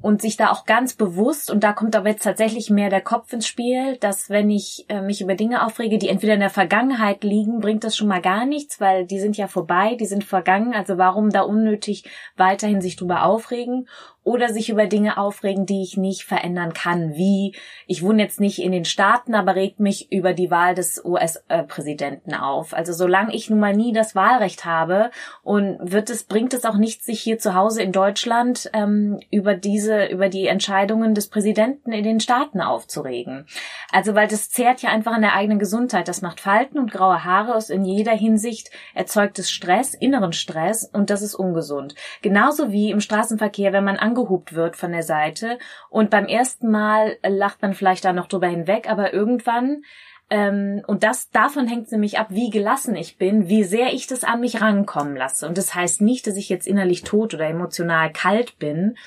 und 0.00 0.22
sich 0.22 0.36
da 0.36 0.50
auch 0.50 0.64
ganz 0.64 0.94
bewusst, 0.94 1.50
und 1.50 1.64
da 1.64 1.72
kommt 1.72 1.96
aber 1.96 2.08
jetzt 2.08 2.22
tatsächlich 2.22 2.70
mehr 2.70 2.88
der 2.88 3.00
Kopf 3.00 3.32
ins 3.32 3.46
Spiel, 3.48 3.96
dass 3.96 4.30
wenn 4.30 4.48
ich 4.48 4.86
äh, 4.88 5.00
mich 5.00 5.20
über 5.20 5.34
Dinge 5.34 5.64
aufrege, 5.64 5.98
die 5.98 6.08
entweder 6.08 6.34
in 6.34 6.40
der 6.40 6.50
Vergangenheit 6.50 7.24
liegen, 7.24 7.60
bringt 7.60 7.82
das 7.82 7.96
schon 7.96 8.08
mal 8.08 8.22
gar 8.22 8.46
nichts, 8.46 8.80
weil 8.80 9.06
die 9.06 9.18
sind 9.18 9.36
ja 9.36 9.48
vorbei, 9.48 9.96
die 9.98 10.06
sind 10.06 10.24
vergangen, 10.24 10.72
also 10.72 10.98
warum 10.98 11.30
da 11.30 11.40
unnötig 11.40 12.04
weiterhin 12.36 12.80
sich 12.80 12.96
drüber 12.96 13.24
aufregen 13.24 13.88
oder 14.28 14.50
sich 14.50 14.68
über 14.68 14.86
Dinge 14.86 15.16
aufregen, 15.16 15.64
die 15.64 15.82
ich 15.82 15.96
nicht 15.96 16.24
verändern 16.24 16.74
kann, 16.74 17.14
wie 17.14 17.54
ich 17.86 18.02
wohne 18.02 18.22
jetzt 18.22 18.40
nicht 18.40 18.58
in 18.58 18.72
den 18.72 18.84
Staaten, 18.84 19.34
aber 19.34 19.54
regt 19.54 19.80
mich 19.80 20.12
über 20.12 20.34
die 20.34 20.50
Wahl 20.50 20.74
des 20.74 21.02
US-Präsidenten 21.02 22.34
auf. 22.34 22.74
Also 22.74 22.92
solange 22.92 23.34
ich 23.34 23.48
nun 23.48 23.58
mal 23.58 23.74
nie 23.74 23.94
das 23.94 24.14
Wahlrecht 24.14 24.66
habe 24.66 25.10
und 25.42 25.78
wird 25.80 26.10
es 26.10 26.24
bringt 26.24 26.52
es 26.52 26.66
auch 26.66 26.76
nichts, 26.76 27.06
sich 27.06 27.22
hier 27.22 27.38
zu 27.38 27.54
Hause 27.54 27.80
in 27.82 27.90
Deutschland 27.90 28.70
ähm, 28.74 29.18
über 29.30 29.54
diese 29.54 30.04
über 30.04 30.28
die 30.28 30.46
Entscheidungen 30.46 31.14
des 31.14 31.28
Präsidenten 31.28 31.92
in 31.92 32.04
den 32.04 32.20
Staaten 32.20 32.60
aufzuregen. 32.60 33.46
Also 33.92 34.14
weil 34.14 34.28
das 34.28 34.50
zehrt 34.50 34.82
ja 34.82 34.90
einfach 34.90 35.12
an 35.12 35.22
der 35.22 35.34
eigenen 35.34 35.58
Gesundheit. 35.58 36.06
Das 36.06 36.20
macht 36.20 36.40
Falten 36.40 36.78
und 36.78 36.92
graue 36.92 37.24
Haare 37.24 37.54
aus 37.54 37.70
in 37.70 37.86
jeder 37.86 38.12
Hinsicht 38.12 38.70
erzeugt 38.94 39.38
es 39.38 39.50
Stress, 39.50 39.94
inneren 39.94 40.34
Stress 40.34 40.84
und 40.84 41.08
das 41.08 41.22
ist 41.22 41.34
ungesund. 41.34 41.94
Genauso 42.20 42.72
wie 42.72 42.90
im 42.90 43.00
Straßenverkehr, 43.00 43.72
wenn 43.72 43.84
man 43.84 43.96
angehupt 44.18 44.54
wird 44.54 44.76
von 44.76 44.92
der 44.92 45.02
Seite 45.02 45.58
und 45.90 46.10
beim 46.10 46.26
ersten 46.26 46.70
Mal 46.70 47.16
lacht 47.26 47.62
man 47.62 47.74
vielleicht 47.74 48.04
da 48.04 48.12
noch 48.12 48.26
drüber 48.26 48.48
hinweg, 48.48 48.90
aber 48.90 49.12
irgendwann 49.12 49.82
ähm, 50.30 50.82
und 50.86 51.04
das 51.04 51.30
davon 51.30 51.66
hängt 51.66 51.90
nämlich 51.90 52.18
ab, 52.18 52.26
wie 52.30 52.50
gelassen 52.50 52.94
ich 52.96 53.16
bin, 53.16 53.48
wie 53.48 53.64
sehr 53.64 53.94
ich 53.94 54.06
das 54.06 54.24
an 54.24 54.40
mich 54.40 54.60
rankommen 54.60 55.16
lasse. 55.16 55.48
Und 55.48 55.56
das 55.56 55.74
heißt 55.74 56.02
nicht, 56.02 56.26
dass 56.26 56.36
ich 56.36 56.50
jetzt 56.50 56.66
innerlich 56.66 57.02
tot 57.02 57.32
oder 57.32 57.48
emotional 57.48 58.12
kalt 58.12 58.58
bin, 58.58 58.98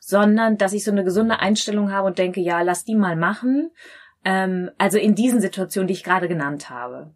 sondern 0.00 0.56
dass 0.56 0.72
ich 0.72 0.82
so 0.82 0.90
eine 0.90 1.04
gesunde 1.04 1.38
Einstellung 1.38 1.92
habe 1.92 2.06
und 2.06 2.18
denke, 2.18 2.40
ja, 2.40 2.62
lass 2.62 2.86
die 2.86 2.94
mal 2.94 3.14
machen. 3.14 3.70
Ähm, 4.24 4.70
also 4.78 4.96
in 4.96 5.14
diesen 5.14 5.42
Situationen, 5.42 5.86
die 5.86 5.92
ich 5.92 6.04
gerade 6.04 6.28
genannt 6.28 6.70
habe. 6.70 7.12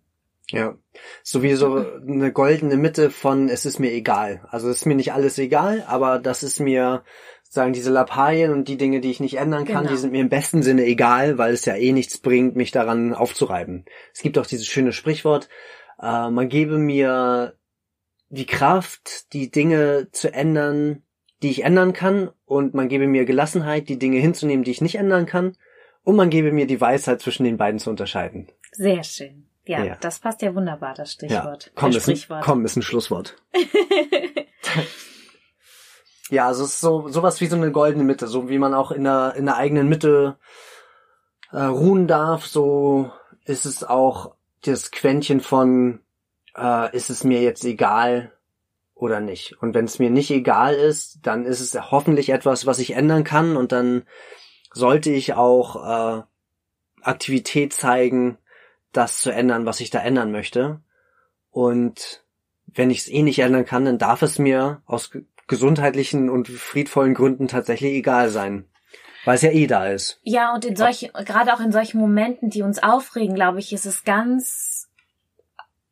Ja, 0.51 0.75
so 1.23 1.43
wie 1.43 1.55
so 1.55 1.87
eine 2.07 2.31
goldene 2.31 2.77
Mitte 2.77 3.11
von 3.11 3.49
es 3.49 3.65
ist 3.65 3.79
mir 3.79 3.93
egal. 3.93 4.47
Also 4.51 4.69
es 4.69 4.79
ist 4.79 4.87
mir 4.87 4.95
nicht 4.95 5.15
alles 5.15 5.39
egal, 5.39 5.85
aber 5.89 6.19
das 6.19 6.43
ist 6.43 6.61
mir 6.61 7.03
sagen 7.55 7.73
diese 7.73 7.91
Lappalien 7.91 8.53
und 8.53 8.69
die 8.69 8.77
Dinge, 8.77 9.01
die 9.01 9.11
ich 9.11 9.21
nicht 9.21 9.39
ändern 9.39 9.65
kann, 9.65 9.83
genau. 9.83 9.91
die 9.91 9.97
sind 9.97 10.13
mir 10.13 10.21
im 10.21 10.29
besten 10.29 10.63
Sinne 10.63 10.85
egal, 10.85 11.39
weil 11.39 11.55
es 11.55 11.65
ja 11.65 11.75
eh 11.77 11.93
nichts 11.93 12.19
bringt, 12.19 12.57
mich 12.57 12.71
daran 12.71 13.15
aufzureiben. 13.15 13.85
Es 14.13 14.21
gibt 14.21 14.37
auch 14.39 14.47
dieses 14.47 14.67
schöne 14.67 14.93
Sprichwort, 14.93 15.49
äh, 16.01 16.31
man 16.31 16.49
gebe 16.49 16.79
mir 16.79 17.55
die 18.29 18.47
Kraft, 18.47 19.33
die 19.33 19.51
Dinge 19.51 20.09
zu 20.11 20.33
ändern, 20.33 21.03
die 21.43 21.51
ich 21.51 21.65
ändern 21.65 21.93
kann, 21.93 22.31
und 22.45 22.75
man 22.75 22.89
gebe 22.89 23.07
mir 23.07 23.25
Gelassenheit, 23.25 23.89
die 23.89 23.99
Dinge 23.99 24.19
hinzunehmen, 24.19 24.65
die 24.65 24.71
ich 24.71 24.81
nicht 24.81 24.97
ändern 24.97 25.27
kann, 25.27 25.57
und 26.03 26.17
man 26.17 26.31
gebe 26.31 26.53
mir 26.53 26.67
die 26.67 26.81
Weisheit 26.81 27.23
zwischen 27.23 27.45
den 27.45 27.57
beiden 27.57 27.79
zu 27.79 27.91
unterscheiden. 27.91 28.49
Sehr 28.73 29.03
schön. 29.05 29.47
Ja, 29.67 29.83
ja. 29.83 29.97
das 30.01 30.19
passt 30.19 30.43
ja 30.43 30.55
wunderbar, 30.55 30.95
das 30.95 31.13
Stichwort. 31.13 31.67
Ja, 31.67 31.73
komm, 31.75 31.91
ist 31.93 32.09
ein, 32.09 32.41
komm, 32.43 32.65
ist 32.67 32.77
ein 32.77 32.83
Schlusswort. 32.83 33.37
Ja, 36.31 36.47
also 36.47 36.65
es 36.65 36.75
ist 36.75 36.81
so 36.81 37.09
sowas 37.09 37.41
wie 37.41 37.47
so 37.47 37.57
eine 37.57 37.71
goldene 37.71 38.05
Mitte, 38.05 38.27
so 38.27 38.49
wie 38.49 38.59
man 38.59 38.75
auch 38.75 38.91
in 38.91 39.05
der 39.05 39.35
in 39.37 39.47
der 39.47 39.57
eigenen 39.57 39.89
Mitte 39.89 40.37
äh, 41.53 41.63
ruhen 41.63 42.07
darf, 42.07 42.47
so 42.47 43.11
ist 43.45 43.67
es 43.67 43.85
auch 43.85 44.35
das 44.63 44.91
Quäntchen 44.91 45.41
von 45.41 46.01
äh, 46.57 46.95
ist 46.97 47.11
es 47.11 47.25
mir 47.25 47.43
jetzt 47.43 47.65
egal 47.65 48.33
oder 48.95 49.21
nicht. 49.21 49.61
Und 49.61 49.75
wenn 49.75 49.85
es 49.85 49.99
mir 49.99 50.11
nicht 50.11 50.31
egal 50.31 50.75
ist, 50.75 51.19
dann 51.23 51.45
ist 51.45 51.61
es 51.61 51.91
hoffentlich 51.91 52.31
etwas, 52.31 52.65
was 52.67 52.79
ich 52.79 52.93
ändern 52.93 53.25
kann 53.25 53.57
und 53.57 53.73
dann 53.73 54.05
sollte 54.73 55.11
ich 55.11 55.35
auch 55.35 55.77
äh, 55.77 56.23
Aktivität 57.03 57.73
zeigen, 57.73 58.39
das 58.93 59.21
zu 59.21 59.31
ändern, 59.31 59.67
was 59.67 59.81
ich 59.81 59.91
da 59.91 60.01
ändern 60.01 60.33
möchte. 60.33 60.81
Und 61.51 62.25
wenn 62.67 62.91
ich 62.91 63.01
es 63.01 63.09
eh 63.09 63.23
nicht 63.23 63.41
ändern 63.41 63.67
kann, 63.67 63.85
dann 63.85 63.99
darf 63.99 64.23
es 64.23 64.39
mir 64.39 64.83
aus 64.87 65.11
gesundheitlichen 65.47 66.31
und 66.31 66.49
friedvollen 66.49 67.15
Gründen 67.15 67.49
tatsächlich 67.49 67.93
egal 67.93 68.29
sein. 68.29 68.69
Weil 69.25 69.37
es 69.37 69.43
ja 69.43 69.51
eh 69.51 69.67
da 69.67 69.87
ist. 69.89 70.21
Ja, 70.23 70.55
und 70.55 70.65
in 70.67 70.77
solchen, 70.77 71.11
gerade 71.13 71.55
auch 71.55 71.61
in 71.61 71.73
solchen 71.73 71.99
Momenten, 71.99 72.51
die 72.51 72.63
uns 72.63 72.83
aufregen, 72.83 73.35
glaube 73.35 73.59
ich, 73.59 73.73
ist 73.73 73.87
es 73.87 74.05
ganz 74.05 74.91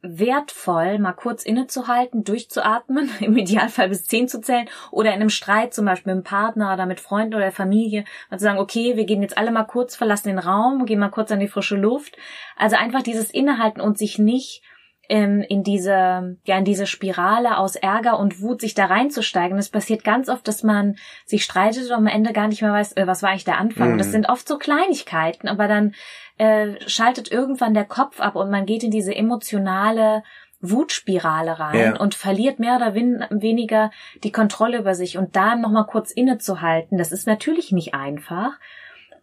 wertvoll, 0.02 0.98
mal 0.98 1.12
kurz 1.12 1.44
innezuhalten, 1.44 2.24
durchzuatmen, 2.24 3.08
im 3.20 3.36
Idealfall 3.36 3.88
bis 3.88 4.04
zehn 4.04 4.28
zu 4.28 4.40
zählen 4.40 4.68
oder 4.90 5.10
in 5.10 5.20
einem 5.20 5.30
Streit 5.30 5.72
zum 5.72 5.86
Beispiel 5.86 6.14
mit 6.14 6.24
dem 6.24 6.28
Partner 6.28 6.74
oder 6.74 6.86
mit 6.86 7.00
Freunden 7.00 7.34
oder 7.34 7.52
Familie, 7.52 8.04
mal 8.28 8.38
zu 8.38 8.44
sagen, 8.44 8.58
okay, 8.58 8.96
wir 8.96 9.04
gehen 9.04 9.22
jetzt 9.22 9.38
alle 9.38 9.52
mal 9.52 9.64
kurz, 9.64 9.96
verlassen 9.96 10.28
den 10.28 10.38
Raum, 10.38 10.86
gehen 10.86 10.98
mal 10.98 11.08
kurz 11.08 11.30
an 11.30 11.40
die 11.40 11.48
frische 11.48 11.76
Luft. 11.76 12.16
Also 12.56 12.76
einfach 12.76 13.02
dieses 13.02 13.30
Innehalten 13.30 13.80
und 13.80 13.96
sich 13.96 14.18
nicht 14.18 14.62
ähm, 15.08 15.42
in 15.42 15.62
diese, 15.62 16.36
ja, 16.44 16.58
in 16.58 16.64
diese 16.64 16.86
Spirale 16.86 17.58
aus 17.58 17.76
Ärger 17.76 18.18
und 18.18 18.40
Wut 18.40 18.60
sich 18.60 18.74
da 18.74 18.86
reinzusteigen. 18.86 19.58
Es 19.58 19.68
passiert 19.68 20.04
ganz 20.04 20.28
oft, 20.28 20.46
dass 20.46 20.62
man 20.62 20.96
sich 21.26 21.44
streitet 21.44 21.90
und 21.90 21.96
am 21.96 22.06
Ende 22.06 22.32
gar 22.32 22.48
nicht 22.48 22.62
mehr 22.62 22.72
weiß, 22.72 22.96
äh, 22.96 23.06
was 23.06 23.22
war 23.22 23.30
eigentlich 23.30 23.44
der 23.44 23.58
Anfang. 23.58 23.94
Mhm. 23.94 23.98
Das 23.98 24.12
sind 24.12 24.28
oft 24.28 24.46
so 24.46 24.58
Kleinigkeiten, 24.58 25.48
aber 25.48 25.68
dann 25.68 25.94
äh, 26.38 26.76
schaltet 26.86 27.30
irgendwann 27.30 27.74
der 27.74 27.84
Kopf 27.84 28.20
ab 28.20 28.36
und 28.36 28.50
man 28.50 28.66
geht 28.66 28.84
in 28.84 28.90
diese 28.90 29.14
emotionale 29.14 30.22
Wutspirale 30.62 31.58
rein 31.58 31.78
ja. 31.78 31.96
und 31.98 32.14
verliert 32.14 32.60
mehr 32.60 32.76
oder 32.76 32.94
weniger 32.94 33.90
die 34.22 34.30
Kontrolle 34.30 34.78
über 34.78 34.94
sich 34.94 35.18
und 35.18 35.34
da 35.34 35.56
nochmal 35.56 35.86
kurz 35.86 36.12
innezuhalten. 36.12 36.98
Das 36.98 37.10
ist 37.10 37.26
natürlich 37.26 37.72
nicht 37.72 37.94
einfach, 37.94 38.52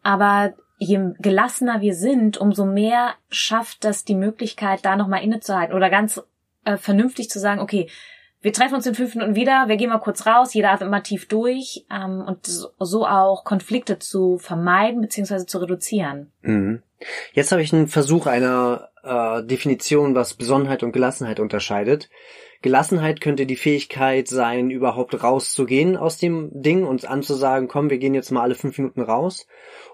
aber 0.04 0.54
je 0.80 1.14
gelassener 1.20 1.82
wir 1.82 1.94
sind, 1.94 2.38
umso 2.38 2.66
mehr 2.66 3.14
schafft 3.30 3.84
das 3.84 4.06
die 4.06 4.16
Möglichkeit, 4.16 4.86
da 4.86 4.96
nochmal 4.96 5.24
innezuhalten 5.24 5.76
oder 5.76 5.90
ganz 5.90 6.22
äh, 6.64 6.78
vernünftig 6.78 7.30
zu 7.30 7.40
sagen, 7.40 7.60
okay, 7.60 7.90
wir 8.42 8.54
treffen 8.54 8.76
uns 8.76 8.88
in 8.88 8.96
fünf 8.96 9.16
Minuten 9.16 9.36
wieder, 9.36 9.68
wir 9.68 9.76
gehen 9.76 9.90
mal 9.90 10.00
kurz 10.00 10.26
raus, 10.26 10.54
jeder 10.54 10.72
atmet 10.72 10.90
mal 10.90 11.02
tief 11.02 11.28
durch 11.28 11.86
ähm, 11.92 12.24
und 12.26 12.46
so 12.46 13.06
auch 13.06 13.44
Konflikte 13.44 14.00
zu 14.00 14.38
vermeiden 14.38 15.02
bzw. 15.02 15.46
zu 15.46 15.58
reduzieren. 15.58 16.32
Mhm. 16.42 16.82
Jetzt 17.34 17.52
habe 17.52 17.62
ich 17.62 17.74
einen 17.74 17.88
Versuch 17.88 18.28
einer 18.28 18.90
äh, 19.04 19.44
Definition, 19.44 20.16
was 20.16 20.34
Besonnenheit 20.34 20.84
und 20.84 20.94
Gelassenheit 20.94 21.42
unterscheidet. 21.42 22.10
Gelassenheit 22.62 23.22
könnte 23.22 23.46
die 23.46 23.56
Fähigkeit 23.56 24.28
sein, 24.28 24.70
überhaupt 24.70 25.24
rauszugehen 25.24 25.96
aus 25.96 26.18
dem 26.18 26.50
Ding 26.52 26.86
und 26.86 27.06
anzusagen, 27.06 27.70
komm, 27.70 27.90
wir 27.90 28.00
gehen 28.00 28.14
jetzt 28.14 28.32
mal 28.32 28.42
alle 28.42 28.56
fünf 28.56 28.78
Minuten 28.78 29.02
raus. 29.02 29.48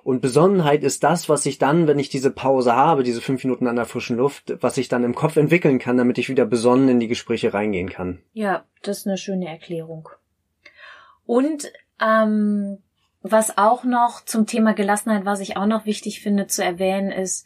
Und 0.04 0.22
Besonnenheit 0.22 0.84
ist 0.84 1.04
das, 1.04 1.30
was 1.30 1.46
ich 1.46 1.60
dann, 1.60 1.88
wenn 1.88 2.00
ich 2.00 2.10
diese 2.10 2.32
Pause 2.32 2.76
habe, 2.76 3.04
diese 3.04 3.22
fünf 3.22 3.44
Minuten 3.44 3.68
an 3.68 3.76
der 3.76 3.86
frischen 3.86 4.18
Luft, 4.18 4.56
was 4.62 4.78
ich 4.78 4.88
dann 4.88 5.04
im 5.04 5.14
Kopf 5.14 5.36
entwickeln 5.36 5.78
kann, 5.78 5.98
damit 5.98 6.18
ich 6.18 6.30
wieder 6.30 6.46
besonnen 6.46 6.90
in 6.90 7.00
die 7.00 7.08
Gespräche 7.08 7.54
reingehen 7.54 7.90
kann. 7.90 8.22
Ja, 8.34 8.66
das 8.82 9.00
ist 9.00 9.08
eine 9.08 9.18
schöne 9.18 9.48
Erklärung. 9.48 10.10
Und 11.26 11.72
ähm, 12.02 12.80
was 13.22 13.58
auch 13.58 13.84
noch 13.84 14.24
zum 14.26 14.46
Thema 14.48 14.74
Gelassenheit, 14.74 15.26
was 15.26 15.40
ich 15.40 15.58
auch 15.58 15.66
noch 15.66 15.86
wichtig 15.86 16.22
finde 16.22 16.48
zu 16.48 16.64
erwähnen, 16.64 17.12
ist, 17.12 17.46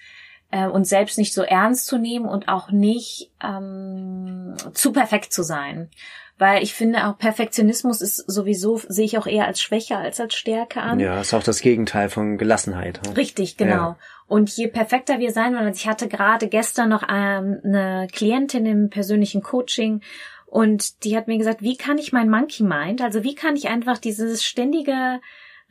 äh, 0.52 0.68
uns 0.68 0.90
selbst 0.90 1.18
nicht 1.18 1.34
so 1.34 1.44
ernst 1.44 1.86
zu 1.86 1.98
nehmen 1.98 2.26
und 2.26 2.48
auch 2.48 2.72
nicht 2.72 3.32
ähm, 3.44 4.56
zu 4.74 4.92
perfekt 4.92 5.32
zu 5.34 5.44
sein. 5.44 5.90
Weil 6.38 6.64
ich 6.64 6.74
finde 6.74 7.06
auch 7.06 7.18
Perfektionismus 7.18 8.02
ist 8.02 8.18
sowieso, 8.32 8.78
sehe 8.88 9.04
ich 9.04 9.18
auch 9.18 9.28
eher 9.28 9.46
als 9.46 9.62
Schwäche 9.62 9.98
als 9.98 10.22
als 10.22 10.36
Stärke 10.36 10.82
an. 10.82 11.00
Ja, 11.00 11.20
ist 11.20 11.34
auch 11.34 11.44
das 11.44 11.60
Gegenteil 11.60 12.10
von 12.10 12.38
Gelassenheit. 12.38 13.06
Hm? 13.06 13.14
Richtig, 13.14 13.58
genau. 13.58 13.74
Ja. 13.74 13.98
Und 14.28 14.50
je 14.56 14.68
perfekter 14.68 15.20
wir 15.20 15.32
sein 15.32 15.54
wollen, 15.54 15.66
also 15.66 15.78
ich 15.78 15.88
hatte 15.88 16.08
gerade 16.08 16.48
gestern 16.48 16.90
noch 16.90 17.04
ähm, 17.04 17.60
eine 17.64 18.08
Klientin 18.12 18.66
im 18.66 18.90
persönlichen 18.90 19.42
Coaching 19.44 20.02
und 20.46 21.04
die 21.04 21.18
hat 21.18 21.28
mir 21.28 21.38
gesagt, 21.38 21.62
wie 21.62 21.76
kann 21.78 21.98
ich 21.98 22.14
mein 22.14 22.30
Monkey 22.30 22.64
Mind, 22.64 23.02
also 23.02 23.24
wie 23.24 23.36
kann 23.36 23.56
ich 23.56 23.68
einfach 23.68 23.98
dieses 23.98 24.44
ständige 24.44 25.20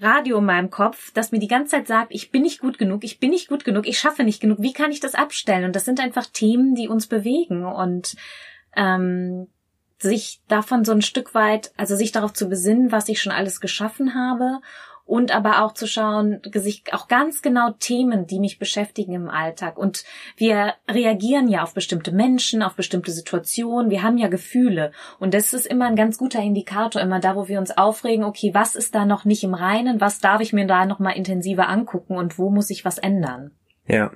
Radio 0.01 0.39
in 0.39 0.45
meinem 0.45 0.71
Kopf, 0.71 1.13
das 1.13 1.33
mir 1.33 1.41
die 1.41 1.49
ganze 1.49 1.73
Zeit 1.73 1.89
sagt, 1.89 2.09
ich 2.15 2.31
bin 2.31 2.43
nicht 2.43 2.61
gut 2.61 2.79
genug, 2.79 3.03
ich 3.05 3.19
bin 3.19 3.31
nicht 3.31 3.49
gut 3.49 3.65
genug, 3.65 3.87
ich 3.87 3.99
schaffe 3.99 4.23
nicht 4.23 4.41
genug. 4.41 4.59
Wie 4.61 4.73
kann 4.73 4.93
ich 4.93 5.01
das 5.01 5.15
abstellen? 5.15 5.65
Und 5.65 5.75
das 5.75 5.85
sind 5.85 6.01
einfach 6.01 6.27
Themen, 6.27 6.75
die 6.75 6.89
uns 6.89 7.07
bewegen 7.07 7.65
und 7.65 8.15
ähm, 8.77 9.49
sich 9.99 10.41
davon 10.47 10.85
so 10.85 10.93
ein 10.93 11.03
Stück 11.03 11.35
weit, 11.35 11.73
also 11.77 11.97
sich 11.97 12.13
darauf 12.13 12.33
zu 12.33 12.49
besinnen, 12.49 12.93
was 12.93 13.09
ich 13.09 13.21
schon 13.21 13.33
alles 13.33 13.61
geschaffen 13.61 14.15
habe 14.15 14.61
und 15.09 15.35
aber 15.35 15.65
auch 15.65 15.73
zu 15.73 15.87
schauen, 15.87 16.43
sich 16.53 16.85
auch 16.93 17.09
ganz 17.09 17.41
genau 17.41 17.71
Themen, 17.71 18.27
die 18.27 18.39
mich 18.39 18.59
beschäftigen 18.59 19.15
im 19.15 19.31
Alltag. 19.31 19.79
Und 19.79 20.05
wir 20.37 20.75
reagieren 20.87 21.49
ja 21.49 21.63
auf 21.63 21.73
bestimmte 21.73 22.13
Menschen, 22.13 22.63
auf 22.63 22.75
bestimmte 22.75 23.11
Situationen. 23.11 23.91
Wir 23.91 24.03
haben 24.03 24.19
ja 24.19 24.29
Gefühle. 24.29 24.93
Und 25.19 25.33
das 25.33 25.55
ist 25.55 25.67
immer 25.67 25.87
ein 25.87 25.97
ganz 25.97 26.19
guter 26.19 26.43
Indikator, 26.43 27.01
immer 27.01 27.21
da, 27.21 27.37
wo 27.37 27.49
wir 27.49 27.59
uns 27.59 27.71
aufregen, 27.71 28.23
okay, 28.23 28.51
was 28.53 28.75
ist 28.75 28.95
da 28.95 29.07
noch 29.07 29.25
nicht 29.25 29.43
im 29.45 29.55
Reinen? 29.55 29.99
Was 30.03 30.21
darf 30.21 30.43
ich 30.43 30.53
mir 30.53 30.67
da 30.67 30.85
noch 30.85 30.99
mal 30.99 31.13
intensiver 31.13 31.71
angucken? 31.71 32.19
Und 32.19 32.39
wo 32.39 32.51
muss 32.51 32.69
ich 32.69 32.85
was 32.85 32.99
ändern? 32.99 33.53
Ja. 33.87 34.11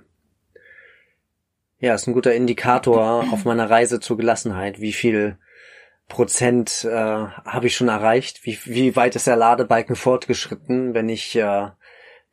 Ja, 1.79 1.95
ist 1.95 2.07
ein 2.07 2.13
guter 2.13 2.35
Indikator 2.35 3.25
auf 3.33 3.47
meiner 3.47 3.71
Reise 3.71 3.99
zur 3.99 4.19
Gelassenheit, 4.19 4.79
wie 4.83 4.93
viel 4.93 5.39
Prozent 6.13 6.85
äh, 6.85 6.95
habe 6.95 7.67
ich 7.67 7.75
schon 7.75 7.89
erreicht? 7.89 8.45
Wie, 8.45 8.59
wie 8.67 8.95
weit 8.97 9.17
ist 9.17 9.27
der 9.27 9.37
Ladebalken 9.37 9.97
fortgeschritten, 9.97 10.93
wenn 10.93 11.09
ich 11.09 11.35
äh, 11.37 11.71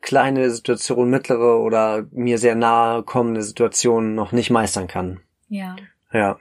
kleine 0.02 0.50
Situationen, 0.50 1.10
mittlere 1.10 1.60
oder 1.60 2.04
mir 2.10 2.36
sehr 2.36 2.56
nahe 2.56 3.02
kommende 3.02 3.42
Situationen 3.42 4.14
noch 4.14 4.32
nicht 4.32 4.50
meistern 4.50 4.86
kann? 4.86 5.20
Ja. 5.48 5.76
Ja. 6.12 6.36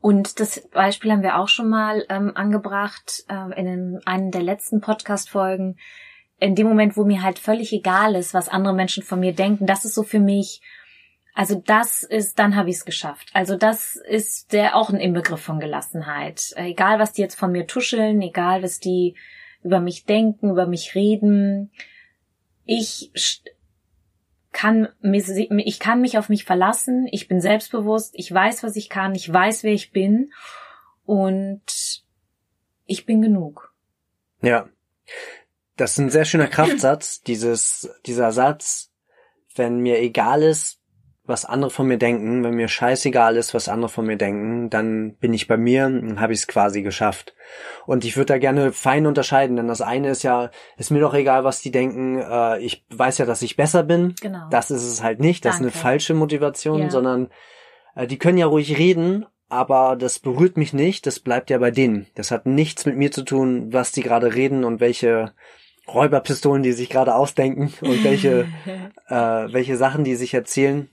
Und 0.00 0.40
das 0.40 0.68
Beispiel 0.70 1.12
haben 1.12 1.22
wir 1.22 1.38
auch 1.38 1.46
schon 1.46 1.68
mal 1.68 2.04
ähm, 2.08 2.32
angebracht 2.34 3.22
äh, 3.28 3.60
in 3.60 4.00
einem 4.04 4.32
der 4.32 4.42
letzten 4.42 4.80
Podcast-Folgen. 4.80 5.78
In 6.40 6.56
dem 6.56 6.66
Moment, 6.66 6.96
wo 6.96 7.04
mir 7.04 7.22
halt 7.22 7.38
völlig 7.38 7.72
egal 7.72 8.16
ist, 8.16 8.34
was 8.34 8.48
andere 8.48 8.74
Menschen 8.74 9.04
von 9.04 9.20
mir 9.20 9.34
denken, 9.34 9.66
das 9.66 9.84
ist 9.84 9.94
so 9.94 10.02
für 10.02 10.18
mich 10.18 10.62
also 11.40 11.54
das 11.54 12.02
ist, 12.02 12.38
dann 12.38 12.54
habe 12.54 12.68
ich 12.68 12.76
es 12.76 12.84
geschafft. 12.84 13.30
Also 13.32 13.56
das 13.56 13.96
ist 13.96 14.52
der 14.52 14.76
auch 14.76 14.90
ein 14.90 15.00
Inbegriff 15.00 15.40
von 15.40 15.58
Gelassenheit. 15.58 16.52
Egal, 16.54 16.98
was 16.98 17.14
die 17.14 17.22
jetzt 17.22 17.38
von 17.38 17.50
mir 17.50 17.66
tuscheln, 17.66 18.20
egal, 18.20 18.62
was 18.62 18.78
die 18.78 19.16
über 19.62 19.80
mich 19.80 20.04
denken, 20.04 20.50
über 20.50 20.66
mich 20.66 20.94
reden, 20.94 21.72
ich 22.66 23.10
kann 24.52 24.88
ich 25.02 25.80
kann 25.80 26.02
mich 26.02 26.18
auf 26.18 26.28
mich 26.28 26.44
verlassen. 26.44 27.08
Ich 27.10 27.26
bin 27.26 27.40
selbstbewusst. 27.40 28.12
Ich 28.16 28.30
weiß, 28.30 28.62
was 28.62 28.76
ich 28.76 28.90
kann. 28.90 29.14
Ich 29.14 29.32
weiß, 29.32 29.62
wer 29.62 29.72
ich 29.72 29.92
bin 29.92 30.34
und 31.06 32.04
ich 32.84 33.06
bin 33.06 33.22
genug. 33.22 33.72
Ja, 34.42 34.68
das 35.78 35.92
ist 35.92 36.00
ein 36.00 36.10
sehr 36.10 36.26
schöner 36.26 36.48
Kraftsatz. 36.48 37.22
Dieses 37.22 37.90
dieser 38.04 38.30
Satz, 38.30 38.92
wenn 39.54 39.78
mir 39.78 40.00
egal 40.00 40.42
ist, 40.42 40.79
was 41.30 41.46
andere 41.46 41.70
von 41.70 41.86
mir 41.86 41.96
denken, 41.96 42.44
wenn 42.44 42.54
mir 42.54 42.68
scheißegal 42.68 43.36
ist, 43.36 43.54
was 43.54 43.68
andere 43.68 43.88
von 43.88 44.04
mir 44.04 44.18
denken, 44.18 44.68
dann 44.68 45.14
bin 45.14 45.32
ich 45.32 45.46
bei 45.46 45.56
mir 45.56 45.86
und 45.86 46.20
habe 46.20 46.34
ich 46.34 46.40
es 46.40 46.46
quasi 46.46 46.82
geschafft. 46.82 47.34
Und 47.86 48.04
ich 48.04 48.16
würde 48.16 48.34
da 48.34 48.38
gerne 48.38 48.72
fein 48.72 49.06
unterscheiden, 49.06 49.56
denn 49.56 49.68
das 49.68 49.80
eine 49.80 50.10
ist 50.10 50.22
ja, 50.22 50.50
ist 50.76 50.90
mir 50.90 51.00
doch 51.00 51.14
egal, 51.14 51.44
was 51.44 51.62
die 51.62 51.70
denken, 51.70 52.18
äh, 52.18 52.58
ich 52.58 52.84
weiß 52.90 53.18
ja, 53.18 53.24
dass 53.24 53.40
ich 53.40 53.56
besser 53.56 53.84
bin. 53.84 54.14
Genau. 54.20 54.48
Das 54.50 54.70
ist 54.70 54.82
es 54.82 55.02
halt 55.02 55.20
nicht, 55.20 55.44
das 55.44 55.54
Danke. 55.54 55.68
ist 55.68 55.74
eine 55.74 55.82
falsche 55.82 56.14
Motivation, 56.14 56.82
ja. 56.82 56.90
sondern 56.90 57.28
äh, 57.94 58.06
die 58.06 58.18
können 58.18 58.36
ja 58.36 58.46
ruhig 58.46 58.76
reden, 58.76 59.24
aber 59.48 59.96
das 59.96 60.18
berührt 60.18 60.56
mich 60.56 60.72
nicht, 60.72 61.06
das 61.06 61.20
bleibt 61.20 61.48
ja 61.48 61.58
bei 61.58 61.70
denen. 61.70 62.06
Das 62.16 62.30
hat 62.30 62.44
nichts 62.44 62.84
mit 62.84 62.96
mir 62.96 63.10
zu 63.10 63.22
tun, 63.22 63.72
was 63.72 63.92
die 63.92 64.02
gerade 64.02 64.34
reden 64.34 64.64
und 64.64 64.80
welche 64.80 65.32
Räuberpistolen 65.88 66.62
die 66.62 66.72
sich 66.72 66.90
gerade 66.90 67.14
ausdenken 67.14 67.72
und 67.80 68.04
welche, 68.04 68.48
äh, 69.08 69.14
welche 69.14 69.76
Sachen 69.76 70.04
die 70.04 70.16
sich 70.16 70.34
erzählen 70.34 70.88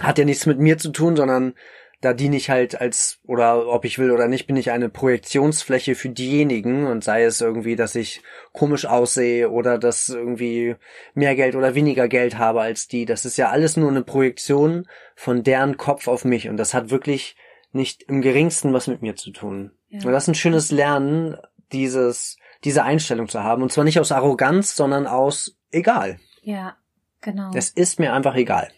hat 0.00 0.18
ja 0.18 0.24
nichts 0.24 0.46
mit 0.46 0.58
mir 0.58 0.78
zu 0.78 0.90
tun, 0.90 1.16
sondern 1.16 1.54
da 2.00 2.12
diene 2.12 2.36
ich 2.36 2.50
halt 2.50 2.78
als, 2.80 3.20
oder 3.24 3.68
ob 3.68 3.84
ich 3.84 3.98
will 3.98 4.10
oder 4.10 4.28
nicht, 4.28 4.46
bin 4.46 4.56
ich 4.56 4.70
eine 4.70 4.90
Projektionsfläche 4.90 5.94
für 5.94 6.10
diejenigen 6.10 6.86
und 6.86 7.02
sei 7.02 7.24
es 7.24 7.40
irgendwie, 7.40 7.74
dass 7.74 7.94
ich 7.94 8.22
komisch 8.52 8.84
aussehe 8.84 9.50
oder 9.50 9.78
dass 9.78 10.10
irgendwie 10.10 10.76
mehr 11.14 11.34
Geld 11.34 11.56
oder 11.56 11.74
weniger 11.74 12.06
Geld 12.06 12.36
habe 12.36 12.60
als 12.60 12.86
die. 12.86 13.06
Das 13.06 13.24
ist 13.24 13.38
ja 13.38 13.48
alles 13.48 13.76
nur 13.76 13.90
eine 13.90 14.02
Projektion 14.02 14.86
von 15.14 15.42
deren 15.42 15.78
Kopf 15.78 16.06
auf 16.06 16.24
mich 16.24 16.48
und 16.48 16.58
das 16.58 16.74
hat 16.74 16.90
wirklich 16.90 17.36
nicht 17.72 18.02
im 18.04 18.20
geringsten 18.20 18.72
was 18.74 18.88
mit 18.88 19.00
mir 19.00 19.16
zu 19.16 19.30
tun. 19.30 19.72
Ja. 19.88 20.00
Und 20.04 20.12
das 20.12 20.24
ist 20.24 20.28
ein 20.28 20.34
schönes 20.34 20.70
Lernen, 20.70 21.36
dieses, 21.72 22.36
diese 22.62 22.84
Einstellung 22.84 23.28
zu 23.28 23.42
haben 23.42 23.62
und 23.62 23.72
zwar 23.72 23.84
nicht 23.84 23.98
aus 23.98 24.12
Arroganz, 24.12 24.76
sondern 24.76 25.06
aus 25.06 25.56
egal. 25.70 26.18
Ja, 26.42 26.76
genau. 27.22 27.50
Es 27.54 27.70
ist 27.70 27.98
mir 27.98 28.12
einfach 28.12 28.34
egal. 28.34 28.70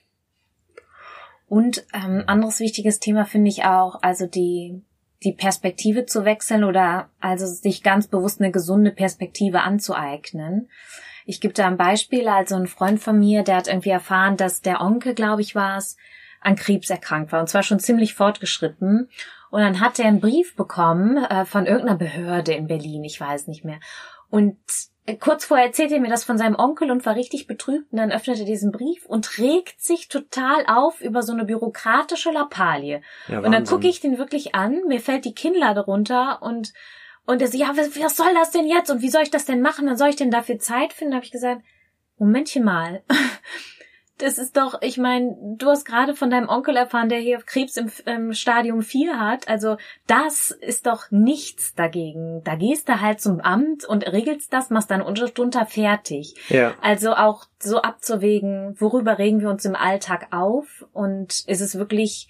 Und 1.48 1.84
ähm, 1.94 2.24
anderes 2.26 2.60
wichtiges 2.60 3.00
Thema 3.00 3.24
finde 3.24 3.48
ich 3.48 3.64
auch, 3.64 4.02
also 4.02 4.26
die 4.26 4.82
die 5.24 5.32
Perspektive 5.32 6.06
zu 6.06 6.24
wechseln 6.24 6.64
oder 6.64 7.10
also 7.20 7.46
sich 7.46 7.82
ganz 7.82 8.06
bewusst 8.06 8.40
eine 8.40 8.52
gesunde 8.52 8.92
Perspektive 8.92 9.62
anzueignen. 9.62 10.68
Ich 11.26 11.40
gebe 11.40 11.54
da 11.54 11.66
ein 11.66 11.76
Beispiel, 11.76 12.28
also 12.28 12.54
ein 12.54 12.66
Freund 12.66 13.00
von 13.00 13.18
mir, 13.18 13.42
der 13.42 13.56
hat 13.56 13.68
irgendwie 13.68 13.90
erfahren, 13.90 14.36
dass 14.36 14.62
der 14.62 14.80
Onkel, 14.80 15.14
glaube 15.14 15.42
ich, 15.42 15.54
war 15.54 15.76
es, 15.76 15.96
an 16.40 16.54
Krebs 16.54 16.88
erkrankt 16.88 17.32
war 17.32 17.40
und 17.40 17.48
zwar 17.48 17.64
schon 17.64 17.80
ziemlich 17.80 18.14
fortgeschritten. 18.14 19.10
Und 19.50 19.60
dann 19.60 19.80
hat 19.80 19.98
er 19.98 20.06
einen 20.06 20.20
Brief 20.20 20.54
bekommen 20.54 21.16
äh, 21.16 21.44
von 21.44 21.66
irgendeiner 21.66 21.98
Behörde 21.98 22.52
in 22.52 22.68
Berlin, 22.68 23.02
ich 23.02 23.20
weiß 23.20 23.48
nicht 23.48 23.64
mehr. 23.64 23.80
Und 24.30 24.56
kurz 25.16 25.44
vorher 25.44 25.66
erzählt 25.66 25.92
er 25.92 26.00
mir 26.00 26.10
das 26.10 26.24
von 26.24 26.38
seinem 26.38 26.56
Onkel 26.56 26.90
und 26.90 27.06
war 27.06 27.14
richtig 27.14 27.46
betrübt 27.46 27.92
und 27.92 27.98
dann 27.98 28.12
öffnet 28.12 28.38
er 28.38 28.44
diesen 28.44 28.72
Brief 28.72 29.06
und 29.06 29.38
regt 29.38 29.80
sich 29.80 30.08
total 30.08 30.66
auf 30.66 31.00
über 31.00 31.22
so 31.22 31.32
eine 31.32 31.44
bürokratische 31.44 32.30
Lappalie. 32.30 33.02
Ja, 33.28 33.40
und 33.40 33.52
dann 33.52 33.64
gucke 33.64 33.88
ich 33.88 34.00
den 34.00 34.18
wirklich 34.18 34.54
an, 34.54 34.82
mir 34.86 35.00
fällt 35.00 35.24
die 35.24 35.34
Kinnlade 35.34 35.80
runter 35.80 36.42
und 36.42 36.72
und 37.24 37.42
er 37.42 37.48
so, 37.48 37.58
ja, 37.58 37.76
was, 37.76 38.00
was 38.00 38.16
soll 38.16 38.32
das 38.32 38.52
denn 38.52 38.66
jetzt 38.66 38.90
und 38.90 39.02
wie 39.02 39.10
soll 39.10 39.22
ich 39.22 39.30
das 39.30 39.44
denn 39.44 39.60
machen? 39.60 39.84
Dann 39.84 39.98
soll 39.98 40.08
ich 40.08 40.16
denn 40.16 40.30
dafür 40.30 40.58
Zeit 40.58 40.94
finden? 40.94 41.10
Da 41.10 41.16
habe 41.16 41.26
ich 41.26 41.30
gesagt, 41.30 41.60
Momentchen 42.16 42.64
mal. 42.64 43.02
das 44.18 44.38
ist 44.38 44.56
doch, 44.56 44.82
ich 44.82 44.98
meine, 44.98 45.36
du 45.56 45.68
hast 45.68 45.84
gerade 45.84 46.14
von 46.14 46.30
deinem 46.30 46.48
Onkel 46.48 46.76
erfahren, 46.76 47.08
der 47.08 47.18
hier 47.18 47.38
Krebs 47.38 47.76
im, 47.76 47.90
im 48.06 48.32
Stadium 48.32 48.82
4 48.82 49.18
hat. 49.18 49.48
Also 49.48 49.76
das 50.06 50.50
ist 50.50 50.86
doch 50.86 51.10
nichts 51.10 51.74
dagegen. 51.74 52.42
Da 52.44 52.56
gehst 52.56 52.88
du 52.88 53.00
halt 53.00 53.20
zum 53.20 53.40
Amt 53.40 53.84
und 53.84 54.06
regelst 54.06 54.52
das, 54.52 54.70
machst 54.70 54.90
dann 54.90 55.02
Unterschrift 55.02 55.38
drunter 55.38 55.66
fertig. 55.66 56.34
Ja. 56.48 56.74
Also 56.82 57.14
auch 57.14 57.46
so 57.60 57.80
abzuwägen, 57.80 58.74
worüber 58.78 59.18
regen 59.18 59.40
wir 59.40 59.50
uns 59.50 59.64
im 59.64 59.76
Alltag 59.76 60.28
auf 60.32 60.84
und 60.92 61.44
ist 61.46 61.60
es 61.60 61.78
wirklich 61.78 62.28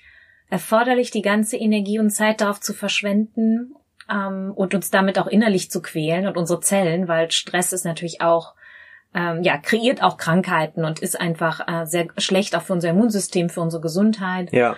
erforderlich, 0.51 1.11
die 1.11 1.23
ganze 1.23 1.57
Energie 1.57 1.99
und 1.99 2.11
Zeit 2.11 2.41
darauf 2.41 2.61
zu 2.61 2.73
verschwenden 2.73 3.75
ähm, 4.11 4.53
und 4.55 4.75
uns 4.75 4.91
damit 4.91 5.19
auch 5.19 5.27
innerlich 5.27 5.71
zu 5.71 5.83
quälen 5.83 6.27
und 6.27 6.37
unsere 6.37 6.61
Zellen, 6.61 7.09
weil 7.09 7.31
Stress 7.31 7.73
ist 7.73 7.85
natürlich 7.85 8.21
auch 8.21 8.55
ähm, 9.15 9.43
ja, 9.43 9.57
kreiert 9.57 10.03
auch 10.03 10.17
Krankheiten 10.17 10.85
und 10.85 11.01
ist 11.01 11.21
einfach 11.21 11.67
äh, 11.67 11.87
sehr 11.87 12.09
schlecht 12.19 12.55
auch 12.55 12.63
für 12.63 12.75
unser 12.75 12.91
Immunsystem, 12.91 13.49
für 13.49 13.61
unsere 13.61 13.83
Gesundheit. 13.83 14.53
Ja. 14.53 14.77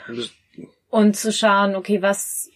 Und 0.89 1.17
zu 1.17 1.33
schauen, 1.33 1.75
okay, 1.75 2.03
was, 2.03 2.51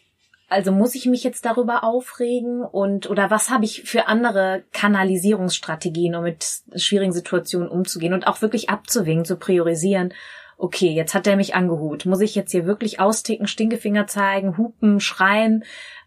also 0.48 0.72
muss 0.72 0.94
ich 0.94 1.06
mich 1.06 1.24
jetzt 1.24 1.44
darüber 1.44 1.84
aufregen 1.84 2.62
und 2.62 3.10
oder 3.10 3.30
was 3.30 3.50
habe 3.50 3.64
ich 3.64 3.82
für 3.82 4.06
andere 4.06 4.64
Kanalisierungsstrategien, 4.72 6.14
um 6.14 6.24
mit 6.24 6.46
schwierigen 6.76 7.12
Situationen 7.12 7.68
umzugehen 7.68 8.12
und 8.12 8.26
auch 8.26 8.40
wirklich 8.40 8.70
abzuwägen, 8.70 9.24
zu 9.24 9.37
priorisieren, 9.37 10.12
okay, 10.56 10.92
jetzt 10.92 11.14
hat 11.14 11.26
er 11.26 11.37
mich 11.37 11.54
angehut. 11.54 12.06
Muss 12.06 12.20
ich 12.20 12.34
jetzt 12.34 12.52
hier 12.52 12.66
wirklich 12.66 13.00
austicken, 13.00 13.46
Stinkefinger 13.46 14.06
zeigen, 14.06 14.56
hupen, 14.56 15.00
schreien? 15.00 15.64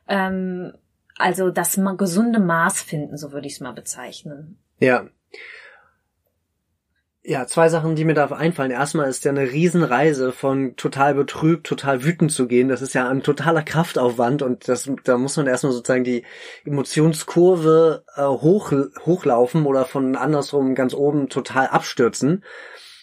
Ähm, 0.08 0.74
also 1.18 1.50
das 1.50 1.80
gesunde 1.98 2.40
Maß 2.40 2.82
finden, 2.82 3.18
so 3.18 3.32
würde 3.32 3.48
ich 3.48 3.54
es 3.54 3.60
mal 3.60 3.74
bezeichnen. 3.74 4.60
Ja. 4.80 5.08
Ja, 7.30 7.46
zwei 7.46 7.68
Sachen, 7.68 7.98
die 7.98 8.06
mir 8.06 8.14
da 8.14 8.28
einfallen. 8.28 8.72
Erstmal 8.72 9.10
ist 9.10 9.26
ja 9.26 9.32
eine 9.32 9.52
Riesenreise 9.52 10.32
von 10.32 10.78
total 10.78 11.14
betrübt, 11.14 11.68
total 11.68 12.06
wütend 12.06 12.32
zu 12.32 12.48
gehen. 12.48 12.70
Das 12.70 12.82
ist 12.82 12.94
ja 12.94 13.10
ein 13.10 13.22
totaler 13.22 13.64
Kraftaufwand 13.64 14.44
und 14.44 14.70
das, 14.70 14.90
da 15.04 15.18
muss 15.18 15.36
man 15.36 15.46
erstmal 15.46 15.74
sozusagen 15.74 16.06
die 16.06 16.24
Emotionskurve 16.64 18.06
äh, 18.16 18.22
hoch, 18.24 18.72
hochlaufen 19.06 19.66
oder 19.66 19.84
von 19.84 20.16
andersrum 20.16 20.74
ganz 20.74 20.94
oben 20.94 21.28
total 21.28 21.68
abstürzen. 21.68 22.46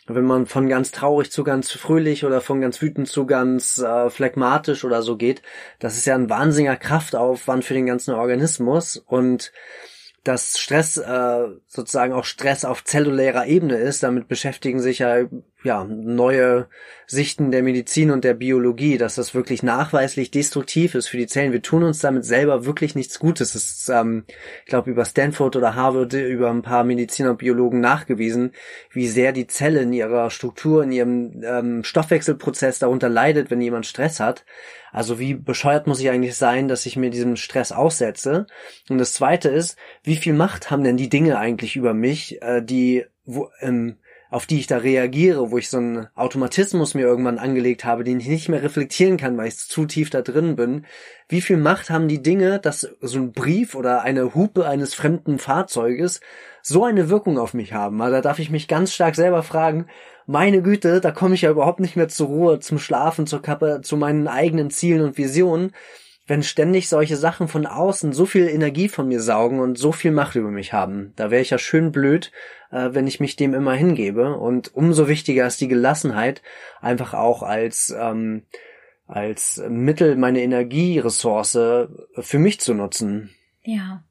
Wenn 0.07 0.25
man 0.25 0.47
von 0.47 0.71
ganz 0.71 0.91
traurig 0.91 1.31
zu 1.31 1.45
ganz 1.45 1.71
fröhlich 1.73 2.25
oder 2.25 2.41
von 2.41 2.63
ganz 2.63 2.81
wütend 2.81 3.09
zu 3.09 3.27
ganz 3.27 3.77
äh, 3.77 4.09
phlegmatisch 4.09 4.87
oder 4.87 5.03
so 5.03 5.19
geht, 5.19 5.43
das 5.81 5.99
ist 5.99 6.07
ja 6.07 6.15
ein 6.15 6.31
wahnsinniger 6.31 6.77
Kraftaufwand 6.77 7.63
für 7.63 7.75
den 7.75 7.85
ganzen 7.85 8.15
Organismus 8.15 8.97
und 8.97 9.53
dass 10.25 10.59
Stress 10.59 10.97
äh, 10.97 11.47
sozusagen 11.67 12.13
auch 12.13 12.25
Stress 12.25 12.65
auf 12.65 12.85
zellulärer 12.85 13.47
Ebene 13.47 13.77
ist. 13.77 14.03
Damit 14.03 14.27
beschäftigen 14.27 14.81
sich 14.81 15.01
ja, 15.01 15.25
ja 15.65 15.85
neue 15.85 16.69
Sichten 17.07 17.51
der 17.51 17.63
Medizin 17.63 18.11
und 18.11 18.25
der 18.25 18.35
Biologie, 18.35 18.99
dass 18.99 19.17
das 19.17 19.35
wirklich 19.35 19.63
nachweislich 19.63 20.31
destruktiv 20.31 20.95
ist 20.95 21.09
für 21.09 21.17
die 21.17 21.27
Zellen. 21.27 21.53
Wir 21.53 21.63
tun 21.63 21.83
uns 21.83 21.99
damit 21.99 22.25
selber 22.25 22.65
wirklich 22.65 22.95
nichts 22.95 23.19
Gutes. 23.19 23.55
Es 23.55 23.65
ist, 23.65 23.89
ähm, 23.89 24.25
ich 24.65 24.67
glaube, 24.67 24.91
über 24.91 25.05
Stanford 25.05 25.57
oder 25.57 25.75
Harvard 25.75 26.13
über 26.15 26.51
ein 26.51 26.63
paar 26.63 26.85
Mediziner 26.85 27.31
und 27.31 27.39
Biologen 27.39 27.81
nachgewiesen, 27.81 28.53
wie 28.91 29.07
sehr 29.07 29.33
die 29.33 29.47
Zelle 29.47 29.83
in 29.83 29.93
ihrer 29.93 30.31
Struktur, 30.31 30.83
in 30.85 30.93
ihrem 30.93 31.43
ähm, 31.45 31.85
Stoffwechselprozess 31.85 32.79
darunter 32.79 33.09
leidet, 33.09 33.51
wenn 33.51 33.61
jemand 33.61 33.87
Stress 33.87 34.21
hat. 34.21 34.45
Also 34.93 35.19
wie 35.19 35.35
bescheuert 35.35 35.87
muss 35.87 36.01
ich 36.01 36.11
eigentlich 36.11 36.37
sein, 36.37 36.69
dass 36.69 36.87
ich 36.87 36.97
mir 36.97 37.11
diesem 37.11 37.37
Stress 37.37 37.73
aussetze? 37.73 38.47
Und 38.89 38.99
das 38.99 39.15
Zweite 39.15 39.49
ist, 39.49 39.77
wie 40.05 40.17
viel 40.17 40.35
Macht 40.35 40.71
haben 40.71 40.85
denn 40.85 40.97
die 40.97 41.09
Dinge 41.09 41.39
eigentlich 41.39 41.75
über 41.75 41.95
mich, 41.95 42.41
äh, 42.43 42.63
die 42.63 43.05
wo, 43.27 43.51
ähm, 43.61 43.97
auf 44.35 44.47
die 44.47 44.59
ich 44.59 44.67
da 44.67 44.79
reagiere, 44.79 45.53
wo 45.53 45.59
ich 45.59 45.71
so 45.71 45.77
einen 45.77 46.09
Automatismus 46.17 46.95
mir 46.95 47.03
irgendwann 47.03 47.39
angelegt 47.39 47.85
habe, 47.85 48.03
den 48.03 48.19
ich 48.19 48.27
nicht 48.27 48.49
mehr 48.49 48.65
reflektieren 48.65 49.17
kann, 49.17 49.39
weil 49.39 49.47
ich 49.47 49.59
zu 49.59 49.87
tief 49.87 50.11
da 50.11 50.23
drin 50.23 50.57
bin. 50.57 50.87
Wie 51.29 51.41
viel 51.41 51.57
Macht 51.57 51.89
haben 51.89 52.09
die 52.09 52.21
Dinge, 52.21 52.59
dass 52.59 52.81
so 53.01 53.19
ein 53.21 53.31
Brief 53.31 53.77
oder 53.77 54.03
eine 54.03 54.35
Hupe 54.35 54.67
eines 54.67 54.93
fremden 54.93 55.39
Fahrzeuges 55.39 56.21
so 56.63 56.85
eine 56.85 57.11
Wirkung 57.11 57.39
auf 57.39 57.55
mich 57.55 57.75
haben? 57.75 58.03
Also 58.03 58.17
da 58.17 58.23
darf 58.23 58.41
ich 58.41 58.51
mich 58.51 58.67
ganz 58.67 58.93
stark 58.93 59.15
selber 59.15 59.45
fragen, 59.45 59.87
meine 60.27 60.63
Güte, 60.63 61.01
da 61.01 61.13
komme 61.13 61.37
ich 61.37 61.43
ja 61.43 61.51
überhaupt 61.53 61.79
nicht 61.79 61.95
mehr 61.95 62.09
zur 62.09 62.27
Ruhe, 62.27 62.59
zum 62.59 62.81
Schlafen, 62.81 63.29
zur 63.29 63.41
Kappe, 63.41 63.83
zu 63.85 63.97
meinen 63.97 64.27
eigenen 64.27 64.69
Zielen 64.69 65.03
und 65.03 65.17
Visionen, 65.17 65.71
wenn 66.27 66.43
ständig 66.43 66.89
solche 66.89 67.17
Sachen 67.17 67.47
von 67.47 67.67
außen 67.67 68.13
so 68.13 68.27
viel 68.27 68.49
Energie 68.49 68.89
von 68.89 69.07
mir 69.07 69.21
saugen 69.21 69.61
und 69.61 69.79
so 69.79 69.93
viel 69.93 70.11
Macht 70.11 70.35
über 70.35 70.51
mich 70.51 70.73
haben. 70.73 71.13
Da 71.15 71.31
wäre 71.31 71.43
ich 71.43 71.51
ja 71.51 71.59
schön 71.59 71.93
blöd, 71.93 72.33
äh, 72.75 72.93
wenn 72.93 73.07
ich 73.07 73.21
mich 73.21 73.37
dem 73.37 73.55
immer 73.55 73.75
hingebe. 73.75 74.37
Und 74.37 74.75
umso 74.75 75.09
wichtiger 75.09 75.47
ist 75.47 75.61
die 75.61 75.69
Gelassenheit, 75.69 76.43
einfach 76.81 77.15
auch 77.15 77.43
als 77.43 77.95
ähm, 77.97 78.43
als 79.07 79.63
Mittel 79.69 80.17
meine 80.17 80.43
Energieressource 80.43 81.89
für 82.19 82.39
mich 82.39 82.61
zu 82.61 82.75
nutzen. 82.75 83.31
Ja. 83.63 84.03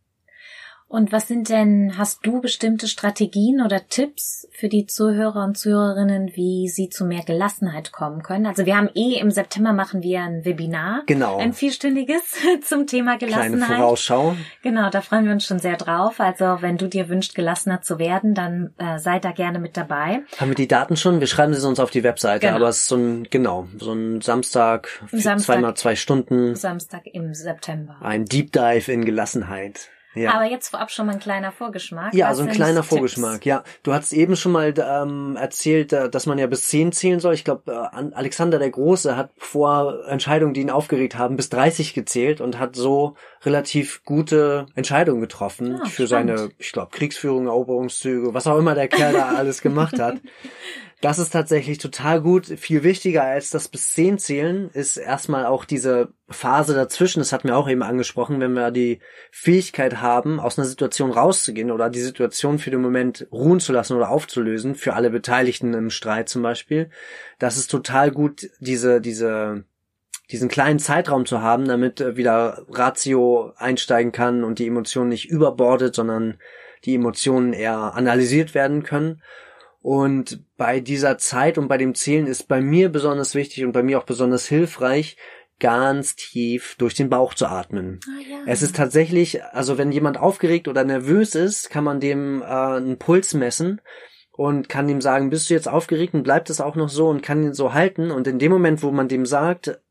Und 0.93 1.11
was 1.11 1.27
sind 1.27 1.49
denn, 1.49 1.97
hast 1.97 2.23
du 2.23 2.39
bestimmte 2.39 2.87
Strategien 2.87 3.63
oder 3.65 3.87
Tipps 3.87 4.47
für 4.51 4.69
die 4.69 4.85
Zuhörer 4.85 5.43
und 5.43 5.57
Zuhörerinnen, 5.57 6.35
wie 6.35 6.69
sie 6.69 6.89
zu 6.89 7.03
mehr 7.05 7.23
Gelassenheit 7.23 7.91
kommen 7.91 8.21
können? 8.21 8.45
Also 8.45 8.67
wir 8.67 8.77
haben 8.77 8.91
eh 8.93 9.17
im 9.19 9.31
September 9.31 9.73
machen 9.73 10.03
wir 10.03 10.21
ein 10.21 10.45
Webinar. 10.45 11.01
Genau. 11.07 11.39
Ein 11.39 11.53
vierstündiges 11.53 12.35
zum 12.61 12.85
Thema 12.85 13.17
Gelassenheit. 13.17 13.65
Kleine 13.65 13.81
Vorausschau. 13.81 14.35
Genau, 14.61 14.91
da 14.91 15.01
freuen 15.01 15.25
wir 15.25 15.31
uns 15.31 15.47
schon 15.47 15.57
sehr 15.57 15.77
drauf. 15.77 16.19
Also 16.19 16.61
wenn 16.61 16.77
du 16.77 16.87
dir 16.87 17.09
wünscht, 17.09 17.33
gelassener 17.33 17.81
zu 17.81 17.97
werden, 17.97 18.35
dann 18.35 18.75
äh, 18.77 18.99
sei 18.99 19.17
da 19.17 19.31
gerne 19.31 19.57
mit 19.57 19.75
dabei. 19.75 20.21
Haben 20.37 20.51
wir 20.51 20.55
die 20.55 20.67
Daten 20.67 20.95
schon? 20.95 21.19
Wir 21.21 21.27
schreiben 21.27 21.55
sie 21.55 21.67
uns 21.67 21.79
auf 21.79 21.89
die 21.89 22.03
Webseite, 22.03 22.45
genau. 22.45 22.57
aber 22.57 22.69
es 22.69 22.81
ist 22.81 22.87
so 22.89 22.97
ein, 22.97 23.27
genau, 23.31 23.67
so 23.79 23.93
ein 23.93 24.21
Samstag, 24.21 24.89
Samstag 25.11 25.39
zweimal 25.39 25.73
zwei 25.73 25.95
Stunden. 25.95 26.55
Samstag 26.55 27.07
im 27.07 27.33
September. 27.33 27.95
Ein 27.99 28.25
Deep 28.25 28.51
Dive 28.51 28.91
in 28.91 29.05
Gelassenheit. 29.05 29.89
Ja. 30.15 30.33
Aber 30.33 30.45
jetzt 30.45 30.69
vorab 30.69 30.91
schon 30.91 31.07
mal 31.07 31.13
ein 31.13 31.19
kleiner 31.19 31.51
Vorgeschmack. 31.51 32.13
Ja, 32.13 32.29
Was 32.29 32.37
so 32.37 32.43
ein 32.43 32.51
kleiner 32.51 32.83
Vorgeschmack. 32.83 33.33
Tipps? 33.41 33.45
Ja, 33.45 33.63
du 33.83 33.93
hast 33.93 34.13
eben 34.13 34.35
schon 34.35 34.51
mal 34.51 34.73
ähm, 34.77 35.35
erzählt, 35.35 35.93
äh, 35.93 36.09
dass 36.09 36.25
man 36.25 36.37
ja 36.37 36.47
bis 36.47 36.67
zehn 36.67 36.91
zählen 36.91 37.19
soll. 37.19 37.33
Ich 37.33 37.43
glaube, 37.43 37.71
äh, 37.71 38.13
Alexander 38.13 38.59
der 38.59 38.69
Große 38.69 39.17
hat 39.17 39.31
vor 39.37 40.05
Entscheidungen, 40.07 40.53
die 40.53 40.61
ihn 40.61 40.69
aufgeregt 40.69 41.17
haben, 41.17 41.35
bis 41.35 41.49
30 41.49 41.93
gezählt 41.93 42.41
und 42.41 42.59
hat 42.59 42.75
so 42.75 43.15
relativ 43.43 44.03
gute 44.05 44.67
Entscheidungen 44.75 45.21
getroffen 45.21 45.79
ah, 45.81 45.85
für 45.85 46.07
spannend. 46.07 46.37
seine, 46.37 46.51
ich 46.57 46.71
glaube, 46.71 46.91
Kriegsführung, 46.91 47.47
Eroberungszüge, 47.47 48.33
was 48.33 48.47
auch 48.47 48.57
immer 48.57 48.75
der 48.75 48.87
Kerl 48.87 49.13
da 49.13 49.29
alles 49.35 49.61
gemacht 49.61 49.99
hat. 49.99 50.17
Das 51.03 51.19
ist 51.19 51.31
tatsächlich 51.31 51.79
total 51.79 52.21
gut. 52.21 52.45
Viel 52.45 52.83
wichtiger 52.83 53.23
als 53.23 53.49
das 53.49 53.67
bis 53.67 53.91
zehn 53.91 54.17
zählen 54.17 54.69
ist 54.71 54.95
erstmal 54.95 55.45
auch 55.45 55.65
diese 55.65 56.13
Phase 56.29 56.73
dazwischen. 56.73 57.19
Das 57.19 57.33
hatten 57.33 57.49
wir 57.49 57.57
auch 57.57 57.67
eben 57.67 57.83
angesprochen, 57.83 58.39
wenn 58.39 58.53
wir 58.53 58.71
die 58.71 58.99
Fähigkeit 59.29 59.99
haben, 59.99 60.39
aus 60.39 60.57
einer 60.57 60.65
Situation 60.65 61.11
rauszugehen 61.11 61.71
oder 61.71 61.89
die 61.89 61.99
Situation 61.99 62.57
für 62.57 62.71
den 62.71 62.79
Moment 62.79 63.27
ruhen 63.33 63.59
zu 63.59 63.73
lassen 63.73 63.97
oder 63.97 64.11
aufzulösen, 64.11 64.75
für 64.75 64.93
alle 64.93 65.09
Beteiligten 65.09 65.73
im 65.73 65.89
Streit 65.89 66.29
zum 66.29 66.41
Beispiel. 66.41 66.89
Das 67.37 67.57
ist 67.57 67.69
total 67.69 68.09
gut, 68.09 68.49
diese, 68.61 69.01
diese, 69.01 69.65
diesen 70.31 70.47
kleinen 70.47 70.79
Zeitraum 70.79 71.25
zu 71.25 71.41
haben, 71.41 71.67
damit 71.67 71.99
wieder 72.15 72.65
Ratio 72.69 73.51
einsteigen 73.57 74.13
kann 74.13 74.45
und 74.45 74.57
die 74.57 74.67
Emotionen 74.67 75.09
nicht 75.09 75.29
überbordet, 75.29 75.95
sondern 75.95 76.37
die 76.85 76.95
Emotionen 76.95 77.51
eher 77.51 77.93
analysiert 77.93 78.53
werden 78.53 78.83
können. 78.83 79.21
Und 79.83 80.45
bei 80.55 80.79
dieser 80.79 81.17
Zeit 81.17 81.57
und 81.57 81.67
bei 81.67 81.77
dem 81.77 81.93
Zählen 81.93 82.25
ist 82.25 82.47
bei 82.47 82.61
mir 82.61 82.87
besonders 82.87 83.35
wichtig 83.35 83.65
und 83.65 83.73
bei 83.73 83.83
mir 83.83 83.99
auch 83.99 84.05
besonders 84.05 84.47
hilfreich, 84.47 85.17
ganz 85.59 86.15
tief 86.15 86.75
durch 86.77 86.93
den 86.93 87.09
Bauch 87.09 87.33
zu 87.33 87.47
atmen. 87.47 87.99
Ah, 88.07 88.21
ja. 88.21 88.37
Es 88.45 88.61
ist 88.61 88.77
tatsächlich, 88.77 89.43
also 89.43 89.77
wenn 89.77 89.91
jemand 89.91 90.17
aufgeregt 90.17 90.69
oder 90.69 90.85
nervös 90.85 91.35
ist, 91.35 91.69
kann 91.69 91.83
man 91.83 91.99
dem 91.99 92.41
äh, 92.41 92.45
einen 92.45 92.97
Puls 92.97 93.33
messen 93.33 93.81
und 94.31 94.69
kann 94.69 94.87
ihm 94.87 95.01
sagen, 95.01 95.29
bist 95.29 95.49
du 95.49 95.53
jetzt 95.53 95.67
aufgeregt 95.67 96.13
und 96.13 96.23
bleibt 96.23 96.49
es 96.49 96.61
auch 96.61 96.75
noch 96.75 96.89
so 96.89 97.09
und 97.09 97.21
kann 97.21 97.43
ihn 97.43 97.53
so 97.53 97.73
halten. 97.73 98.09
Und 98.09 98.25
in 98.25 98.39
dem 98.39 98.53
Moment, 98.53 98.83
wo 98.83 98.91
man 98.91 99.09
dem 99.09 99.25
sagt, 99.25 99.81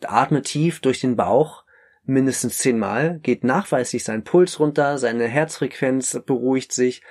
atme 0.00 0.42
tief 0.42 0.78
durch 0.78 1.00
den 1.00 1.16
Bauch, 1.16 1.64
mindestens 2.04 2.58
zehnmal, 2.58 3.18
geht 3.18 3.42
nachweislich 3.42 4.04
sein 4.04 4.22
Puls 4.22 4.60
runter, 4.60 4.96
seine 4.96 5.26
Herzfrequenz 5.26 6.20
beruhigt 6.24 6.72
sich 6.72 7.02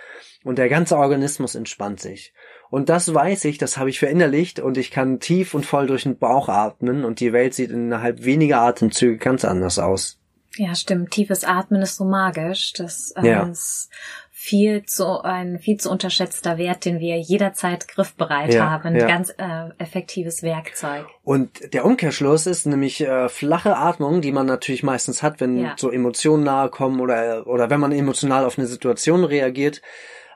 und 0.43 0.58
der 0.58 0.69
ganze 0.69 0.97
Organismus 0.97 1.56
entspannt 1.56 1.99
sich. 1.99 2.34
Und 2.69 2.89
das 2.89 3.13
weiß 3.13 3.45
ich, 3.45 3.58
das 3.58 3.78
habe 3.78 3.89
ich 3.89 3.99
verinnerlicht 3.99 4.60
und 4.60 4.78
ich 4.78 4.91
kann 4.91 5.19
tief 5.19 5.54
und 5.54 5.65
voll 5.65 5.88
durch 5.88 6.04
den 6.04 6.17
Bauch 6.17 6.49
atmen 6.49 7.04
und 7.04 7.19
die 7.19 7.34
Welt 7.34 7.54
sieht 7.54 7.71
innerhalb 7.71 8.23
weniger 8.23 8.62
Atemzüge 8.62 9.17
ganz 9.17 9.43
anders 9.43 9.80
aus. 9.80 10.19
Ja, 10.56 10.75
stimmt. 10.75 11.12
Tiefes 11.12 11.43
Atmen 11.43 11.82
ist 11.82 11.95
so 11.95 12.06
magisch. 12.06 12.73
Das 12.73 13.12
äh, 13.12 13.28
ja. 13.28 13.43
ist 13.43 13.89
viel 14.32 14.84
zu 14.84 15.21
ein 15.21 15.60
viel 15.60 15.78
zu 15.78 15.91
unterschätzter 15.91 16.58
Wert, 16.58 16.86
den 16.86 16.99
wir 16.99 17.19
jederzeit 17.19 17.88
griffbereit 17.88 18.54
ja, 18.54 18.69
haben. 18.69 18.95
Ja. 18.95 19.06
ganz 19.08 19.30
äh, 19.38 19.69
effektives 19.78 20.41
Werkzeug. 20.41 21.06
Und 21.23 21.73
der 21.73 21.86
Umkehrschluss 21.86 22.47
ist 22.47 22.65
nämlich 22.65 23.02
äh, 23.02 23.30
flache 23.30 23.75
Atmung, 23.78 24.21
die 24.21 24.32
man 24.32 24.47
natürlich 24.47 24.82
meistens 24.82 25.21
hat, 25.21 25.39
wenn 25.39 25.71
so 25.78 25.91
Emotionen 25.91 26.43
nahe 26.43 26.69
kommen 26.69 26.99
oder 26.99 27.45
oder 27.47 27.69
wenn 27.69 27.80
man 27.80 27.91
emotional 27.91 28.43
auf 28.45 28.58
eine 28.58 28.67
Situation 28.67 29.23
reagiert 29.23 29.82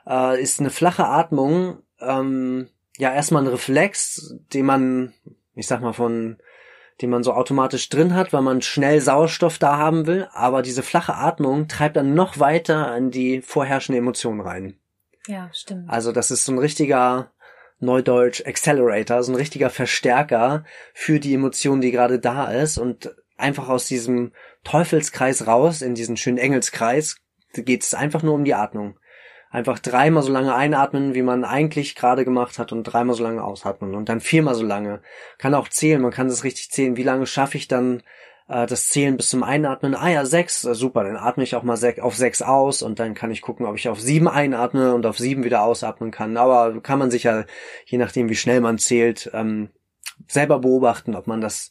äh, 0.06 0.40
ist 0.40 0.60
eine 0.60 0.70
flache 0.70 1.06
Atmung 1.06 1.78
ähm, 2.00 2.68
ja 2.96 3.12
erstmal 3.12 3.42
ein 3.42 3.48
Reflex, 3.48 4.34
den 4.52 4.66
man, 4.66 5.14
ich 5.54 5.66
sag 5.66 5.80
mal, 5.80 5.92
von 5.92 6.38
den 7.02 7.10
man 7.10 7.24
so 7.24 7.32
automatisch 7.32 7.88
drin 7.88 8.14
hat, 8.14 8.32
weil 8.32 8.42
man 8.42 8.62
schnell 8.62 9.00
Sauerstoff 9.00 9.58
da 9.58 9.78
haben 9.78 10.06
will, 10.06 10.28
aber 10.32 10.62
diese 10.62 10.84
flache 10.84 11.14
Atmung 11.14 11.66
treibt 11.66 11.96
dann 11.96 12.14
noch 12.14 12.38
weiter 12.38 12.96
in 12.96 13.10
die 13.10 13.42
vorherrschende 13.42 13.98
Emotion 13.98 14.40
rein. 14.40 14.78
Ja, 15.26 15.50
stimmt. 15.52 15.90
Also 15.90 16.12
das 16.12 16.30
ist 16.30 16.44
so 16.44 16.52
ein 16.52 16.58
richtiger 16.58 17.32
Neudeutsch 17.80 18.46
Accelerator, 18.46 19.24
so 19.24 19.32
ein 19.32 19.36
richtiger 19.36 19.70
Verstärker 19.70 20.64
für 20.92 21.18
die 21.18 21.34
Emotion, 21.34 21.80
die 21.80 21.90
gerade 21.90 22.20
da 22.20 22.52
ist 22.52 22.78
und 22.78 23.14
einfach 23.36 23.68
aus 23.68 23.86
diesem 23.86 24.32
Teufelskreis 24.62 25.48
raus 25.48 25.82
in 25.82 25.96
diesen 25.96 26.16
schönen 26.16 26.38
Engelskreis 26.38 27.16
geht 27.52 27.82
es 27.82 27.94
einfach 27.94 28.22
nur 28.22 28.34
um 28.34 28.44
die 28.44 28.54
Atmung 28.54 28.98
einfach 29.54 29.78
dreimal 29.78 30.24
so 30.24 30.32
lange 30.32 30.52
einatmen, 30.52 31.14
wie 31.14 31.22
man 31.22 31.44
eigentlich 31.44 31.94
gerade 31.94 32.24
gemacht 32.24 32.58
hat 32.58 32.72
und 32.72 32.82
dreimal 32.82 33.14
so 33.14 33.22
lange 33.22 33.44
ausatmen 33.44 33.94
und 33.94 34.08
dann 34.08 34.18
viermal 34.18 34.56
so 34.56 34.64
lange. 34.64 35.00
Kann 35.38 35.54
auch 35.54 35.68
zählen, 35.68 36.02
man 36.02 36.10
kann 36.10 36.26
es 36.26 36.42
richtig 36.42 36.72
zählen, 36.72 36.96
wie 36.96 37.04
lange 37.04 37.24
schaffe 37.24 37.56
ich 37.56 37.68
dann 37.68 38.02
äh, 38.48 38.66
das 38.66 38.88
Zählen 38.88 39.16
bis 39.16 39.28
zum 39.28 39.44
Einatmen, 39.44 39.94
ah 39.94 40.08
ja, 40.08 40.24
sechs, 40.24 40.62
super, 40.62 41.04
dann 41.04 41.16
atme 41.16 41.44
ich 41.44 41.54
auch 41.54 41.62
mal 41.62 41.76
sech, 41.76 42.02
auf 42.02 42.16
sechs 42.16 42.42
aus 42.42 42.82
und 42.82 42.98
dann 42.98 43.14
kann 43.14 43.30
ich 43.30 43.42
gucken, 43.42 43.64
ob 43.66 43.76
ich 43.76 43.88
auf 43.88 44.00
sieben 44.00 44.26
einatme 44.26 44.92
und 44.92 45.06
auf 45.06 45.18
sieben 45.18 45.44
wieder 45.44 45.62
ausatmen 45.62 46.10
kann. 46.10 46.36
Aber 46.36 46.80
kann 46.80 46.98
man 46.98 47.12
sich 47.12 47.22
ja, 47.22 47.44
je 47.86 47.98
nachdem 47.98 48.28
wie 48.28 48.36
schnell 48.36 48.60
man 48.60 48.78
zählt, 48.78 49.30
ähm, 49.34 49.68
selber 50.26 50.58
beobachten, 50.58 51.14
ob 51.14 51.28
man 51.28 51.40
das 51.40 51.70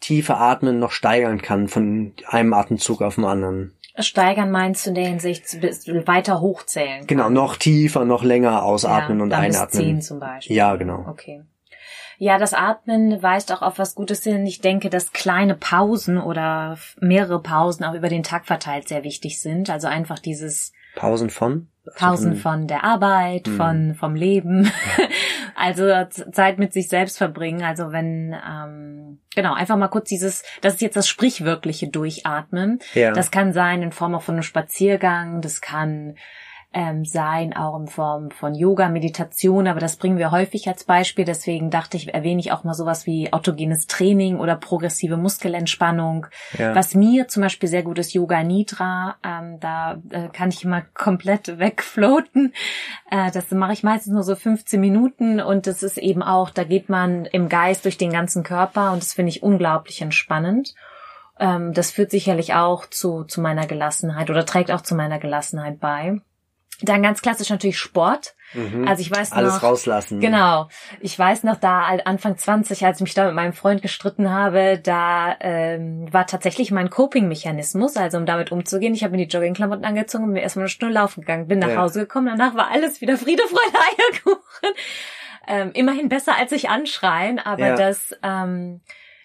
tiefe 0.00 0.36
Atmen 0.36 0.78
noch 0.78 0.90
steigern 0.90 1.40
kann 1.40 1.68
von 1.68 2.12
einem 2.26 2.52
Atemzug 2.52 3.00
auf 3.00 3.14
den 3.14 3.24
anderen. 3.24 3.72
Steigern 3.98 4.50
meinst 4.50 4.86
du 4.86 4.90
in 4.90 4.94
der 4.94 5.06
Hinsicht 5.06 5.62
weiter 6.06 6.40
hochzählen? 6.40 7.06
Genau, 7.06 7.28
noch 7.28 7.56
tiefer, 7.56 8.04
noch 8.04 8.22
länger 8.24 8.62
ausatmen 8.64 9.18
ja, 9.18 9.24
und 9.24 9.32
einatmen. 9.32 9.66
Bis 9.66 9.70
zehn 9.72 10.02
zum 10.02 10.20
Beispiel. 10.20 10.56
Ja, 10.56 10.76
genau. 10.76 11.06
Okay. 11.08 11.42
Ja, 12.18 12.38
das 12.38 12.54
Atmen 12.54 13.22
weist 13.22 13.52
auch 13.52 13.62
auf 13.62 13.78
was 13.78 13.94
Gutes 13.94 14.22
hin. 14.22 14.46
Ich 14.46 14.60
denke, 14.60 14.90
dass 14.90 15.12
kleine 15.12 15.54
Pausen 15.56 16.18
oder 16.18 16.78
mehrere 17.00 17.42
Pausen 17.42 17.84
auch 17.84 17.94
über 17.94 18.08
den 18.08 18.22
Tag 18.22 18.46
verteilt 18.46 18.86
sehr 18.88 19.02
wichtig 19.02 19.40
sind. 19.40 19.68
Also 19.70 19.88
einfach 19.88 20.20
dieses 20.20 20.72
Pausen 20.94 21.30
von? 21.30 21.68
Pausen 21.96 22.36
von 22.36 22.68
der 22.68 22.84
Arbeit, 22.84 23.48
Hm. 23.48 23.56
von 23.56 23.94
vom 23.96 24.14
Leben, 24.14 24.70
also 25.54 25.88
Zeit 26.32 26.58
mit 26.58 26.72
sich 26.72 26.88
selbst 26.88 27.18
verbringen. 27.18 27.62
Also 27.62 27.92
wenn 27.92 28.34
ähm, 28.34 29.20
genau 29.34 29.54
einfach 29.54 29.76
mal 29.76 29.88
kurz 29.88 30.08
dieses, 30.08 30.42
das 30.60 30.74
ist 30.74 30.82
jetzt 30.82 30.96
das 30.96 31.08
sprichwörtliche 31.08 31.88
Durchatmen. 31.88 32.80
Ja. 32.94 33.12
Das 33.12 33.30
kann 33.30 33.52
sein 33.52 33.82
in 33.82 33.92
Form 33.92 34.14
auch 34.14 34.22
von 34.22 34.34
einem 34.34 34.42
Spaziergang, 34.42 35.40
das 35.40 35.60
kann 35.60 36.16
ähm, 36.74 37.04
sein 37.04 37.54
auch 37.54 37.78
in 37.78 37.86
Form 37.86 38.30
von 38.30 38.54
Yoga, 38.54 38.88
Meditation, 38.88 39.66
aber 39.66 39.80
das 39.80 39.96
bringen 39.96 40.18
wir 40.18 40.30
häufig 40.30 40.68
als 40.68 40.84
Beispiel. 40.84 41.24
Deswegen 41.24 41.70
dachte 41.70 41.96
ich, 41.96 42.12
erwähne 42.14 42.40
ich 42.40 42.52
auch 42.52 42.64
mal 42.64 42.74
sowas 42.74 43.06
wie 43.06 43.32
autogenes 43.32 43.86
Training 43.86 44.38
oder 44.38 44.56
progressive 44.56 45.16
Muskelentspannung. 45.16 46.26
Ja. 46.58 46.74
Was 46.74 46.94
mir 46.94 47.28
zum 47.28 47.42
Beispiel 47.42 47.68
sehr 47.68 47.82
gut 47.82 47.98
ist, 47.98 48.14
Yoga 48.14 48.42
Nidra. 48.42 49.16
Ähm, 49.22 49.60
da 49.60 50.00
äh, 50.10 50.28
kann 50.28 50.48
ich 50.48 50.64
immer 50.64 50.82
komplett 50.94 51.58
wegfloaten. 51.58 52.54
Äh, 53.10 53.30
das 53.30 53.50
mache 53.50 53.74
ich 53.74 53.82
meistens 53.82 54.12
nur 54.12 54.22
so 54.22 54.34
15 54.34 54.80
Minuten 54.80 55.40
und 55.40 55.66
das 55.66 55.82
ist 55.82 55.98
eben 55.98 56.22
auch, 56.22 56.50
da 56.50 56.64
geht 56.64 56.88
man 56.88 57.26
im 57.26 57.48
Geist 57.48 57.84
durch 57.84 57.98
den 57.98 58.12
ganzen 58.12 58.42
Körper 58.42 58.92
und 58.92 59.02
das 59.02 59.12
finde 59.12 59.30
ich 59.30 59.42
unglaublich 59.42 60.00
entspannend. 60.00 60.74
Ähm, 61.38 61.72
das 61.74 61.90
führt 61.90 62.10
sicherlich 62.10 62.54
auch 62.54 62.86
zu, 62.86 63.24
zu 63.24 63.40
meiner 63.40 63.66
Gelassenheit 63.66 64.30
oder 64.30 64.46
trägt 64.46 64.70
auch 64.70 64.82
zu 64.82 64.94
meiner 64.94 65.18
Gelassenheit 65.18 65.80
bei. 65.80 66.20
Dann 66.80 67.02
ganz 67.02 67.22
klassisch 67.22 67.50
natürlich 67.50 67.78
Sport. 67.78 68.34
Mhm. 68.54 68.86
Also 68.88 69.00
ich 69.02 69.10
weiß 69.10 69.32
Alles 69.32 69.54
noch, 69.54 69.62
rauslassen. 69.62 70.20
Genau. 70.20 70.68
Ich 71.00 71.18
weiß 71.18 71.44
noch 71.44 71.56
da 71.56 71.82
Anfang 72.04 72.36
20, 72.36 72.84
als 72.84 72.98
ich 72.98 73.02
mich 73.02 73.14
da 73.14 73.24
mit 73.26 73.34
meinem 73.34 73.52
Freund 73.52 73.82
gestritten 73.82 74.30
habe, 74.30 74.78
da 74.82 75.36
ähm, 75.40 76.12
war 76.12 76.26
tatsächlich 76.26 76.70
mein 76.70 76.90
Coping-Mechanismus, 76.90 77.96
also 77.96 78.18
um 78.18 78.26
damit 78.26 78.52
umzugehen. 78.52 78.94
Ich 78.94 79.04
habe 79.04 79.16
mir 79.16 79.24
die 79.26 79.32
Joggingklamotten 79.32 79.84
angezogen 79.84 80.24
und 80.24 80.34
bin 80.34 80.42
erstmal 80.42 80.64
eine 80.64 80.70
Stunde 80.70 80.94
laufen 80.94 81.20
gegangen, 81.20 81.46
bin 81.48 81.60
nach 81.60 81.68
Ja. 81.70 81.76
Hause 81.82 82.00
gekommen, 82.00 82.26
danach 82.26 82.54
war 82.54 82.70
alles 82.70 83.00
wieder 83.00 83.16
Friede, 83.16 83.42
Freude, 83.44 83.78
Eierkuchen. 84.00 84.74
Ähm, 85.48 85.70
immerhin 85.74 86.08
besser 86.08 86.36
als 86.36 86.50
sich 86.50 86.68
anschreien, 86.68 87.38
aber 87.38 87.68
Ja. 87.68 87.74
das 87.76 88.14
ähm, 88.22 88.80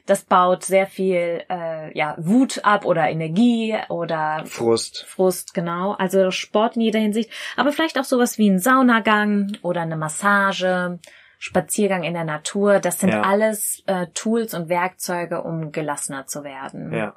das 0.07 0.23
baut 0.23 0.63
sehr 0.63 0.87
viel 0.87 1.43
äh, 1.49 1.95
ja, 1.95 2.15
Wut 2.17 2.61
ab 2.63 2.85
oder 2.85 3.07
Energie 3.09 3.75
oder 3.89 4.43
Frust. 4.45 5.05
Frust, 5.07 5.53
genau. 5.53 5.91
Also 5.93 6.31
Sport 6.31 6.75
in 6.75 6.81
jeder 6.81 6.99
Hinsicht. 6.99 7.29
Aber 7.55 7.71
vielleicht 7.71 7.99
auch 7.99 8.03
sowas 8.05 8.37
wie 8.37 8.49
ein 8.49 8.59
Saunagang 8.59 9.57
oder 9.61 9.81
eine 9.81 9.97
Massage, 9.97 10.97
Spaziergang 11.39 12.03
in 12.03 12.13
der 12.13 12.23
Natur. 12.23 12.79
Das 12.79 12.99
sind 12.99 13.11
Ja. 13.11 13.21
alles 13.21 13.83
äh, 13.85 14.07
Tools 14.13 14.53
und 14.53 14.69
Werkzeuge, 14.69 15.43
um 15.43 15.71
gelassener 15.71 16.25
zu 16.25 16.43
werden. 16.43 16.93
Ja. 16.93 17.13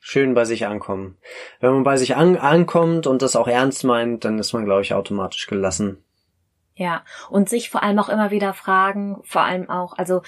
Schön 0.00 0.34
bei 0.34 0.44
sich 0.44 0.66
ankommen. 0.66 1.16
Wenn 1.60 1.72
man 1.72 1.82
bei 1.84 1.96
sich 1.96 2.14
an 2.14 2.36
ankommt 2.36 3.06
und 3.06 3.22
das 3.22 3.36
auch 3.36 3.48
ernst 3.48 3.84
meint, 3.84 4.26
dann 4.26 4.38
ist 4.38 4.52
man, 4.52 4.66
glaube 4.66 4.82
ich, 4.82 4.92
automatisch 4.92 5.46
gelassen. 5.46 6.04
Ja, 6.74 7.04
und 7.30 7.48
sich 7.48 7.70
vor 7.70 7.82
allem 7.82 7.98
auch 8.00 8.08
immer 8.10 8.30
wieder 8.30 8.52
fragen, 8.52 9.22
vor 9.24 9.42
allem 9.42 9.70
auch, 9.70 9.96
also 9.96 10.22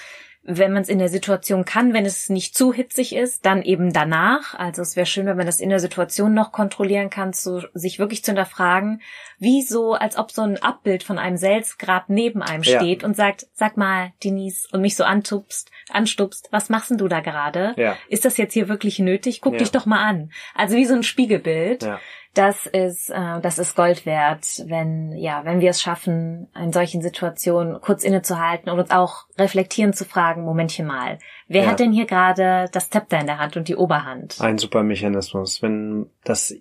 wenn 0.49 0.71
man 0.71 0.81
es 0.81 0.87
in 0.89 0.97
der 0.97 1.09
Situation 1.09 1.65
kann, 1.65 1.93
wenn 1.93 2.05
es 2.05 2.29
nicht 2.29 2.55
zu 2.57 2.71
hitzig 2.71 3.13
ist, 3.13 3.45
dann 3.45 3.61
eben 3.61 3.91
danach. 3.91 4.55
Also 4.55 4.81
es 4.81 4.95
wäre 4.95 5.05
schön, 5.05 5.25
wenn 5.25 5.35
man 5.35 5.45
das 5.45 5.59
in 5.59 5.69
der 5.69 5.79
Situation 5.81 6.33
noch 6.33 6.53
kontrollieren 6.53 7.09
kann, 7.09 7.33
zu, 7.33 7.67
sich 7.73 7.99
wirklich 7.99 8.23
zu 8.23 8.31
hinterfragen, 8.31 9.01
wie 9.39 9.61
so, 9.61 9.93
als 9.93 10.17
ob 10.17 10.31
so 10.31 10.43
ein 10.43 10.57
Abbild 10.63 11.03
von 11.03 11.19
einem 11.19 11.35
selbst 11.35 11.77
gerade 11.77 12.05
neben 12.13 12.41
einem 12.41 12.63
Ja. 12.63 12.79
steht 12.79 13.03
und 13.03 13.15
sagt, 13.15 13.47
sag 13.53 13.75
mal, 13.75 14.13
Denise, 14.23 14.69
und 14.71 14.81
mich 14.81 14.95
so 14.95 15.03
antupst, 15.03 15.69
anstupst, 15.89 16.47
was 16.51 16.69
machst 16.69 16.91
denn 16.91 16.97
du 16.97 17.09
da 17.09 17.19
gerade? 17.19 17.73
Ja. 17.75 17.97
Ist 18.07 18.23
das 18.23 18.37
jetzt 18.37 18.53
hier 18.53 18.69
wirklich 18.69 18.99
nötig? 18.99 19.41
Guck 19.41 19.53
Ja. 19.53 19.59
dich 19.59 19.71
doch 19.71 19.85
mal 19.85 20.01
an. 20.03 20.31
Also 20.55 20.77
wie 20.77 20.85
so 20.85 20.95
ein 20.95 21.03
Spiegelbild 21.03 21.83
Ja. 21.83 21.99
Das 22.33 22.65
ist, 22.67 23.09
äh, 23.09 23.41
das 23.41 23.57
ist 23.57 23.75
Gold 23.75 24.05
wert, 24.05 24.45
wenn, 24.67 25.11
ja, 25.13 25.43
wenn 25.43 25.59
wir 25.59 25.71
es 25.71 25.81
schaffen, 25.81 26.47
in 26.55 26.71
solchen 26.71 27.01
Situationen 27.01 27.81
kurz 27.81 28.03
innezuhalten 28.03 28.69
und 28.69 28.79
uns 28.79 28.91
auch 28.91 29.25
reflektieren 29.37 29.93
zu 29.93 30.05
fragen, 30.05 30.43
Momentchen 30.43 30.85
mal, 30.85 31.17
wer 31.47 31.63
Ja. 31.63 31.69
hat 31.69 31.79
denn 31.79 31.91
hier 31.91 32.05
gerade 32.05 32.69
das 32.71 32.89
Zepter 32.89 33.19
in 33.19 33.25
der 33.25 33.39
Hand 33.39 33.57
und 33.57 33.67
die 33.67 33.75
Oberhand? 33.75 34.39
Ein 34.39 34.57
super 34.57 34.83
Mechanismus. 34.83 35.61
Wenn 35.61 36.09
das, 36.23 36.53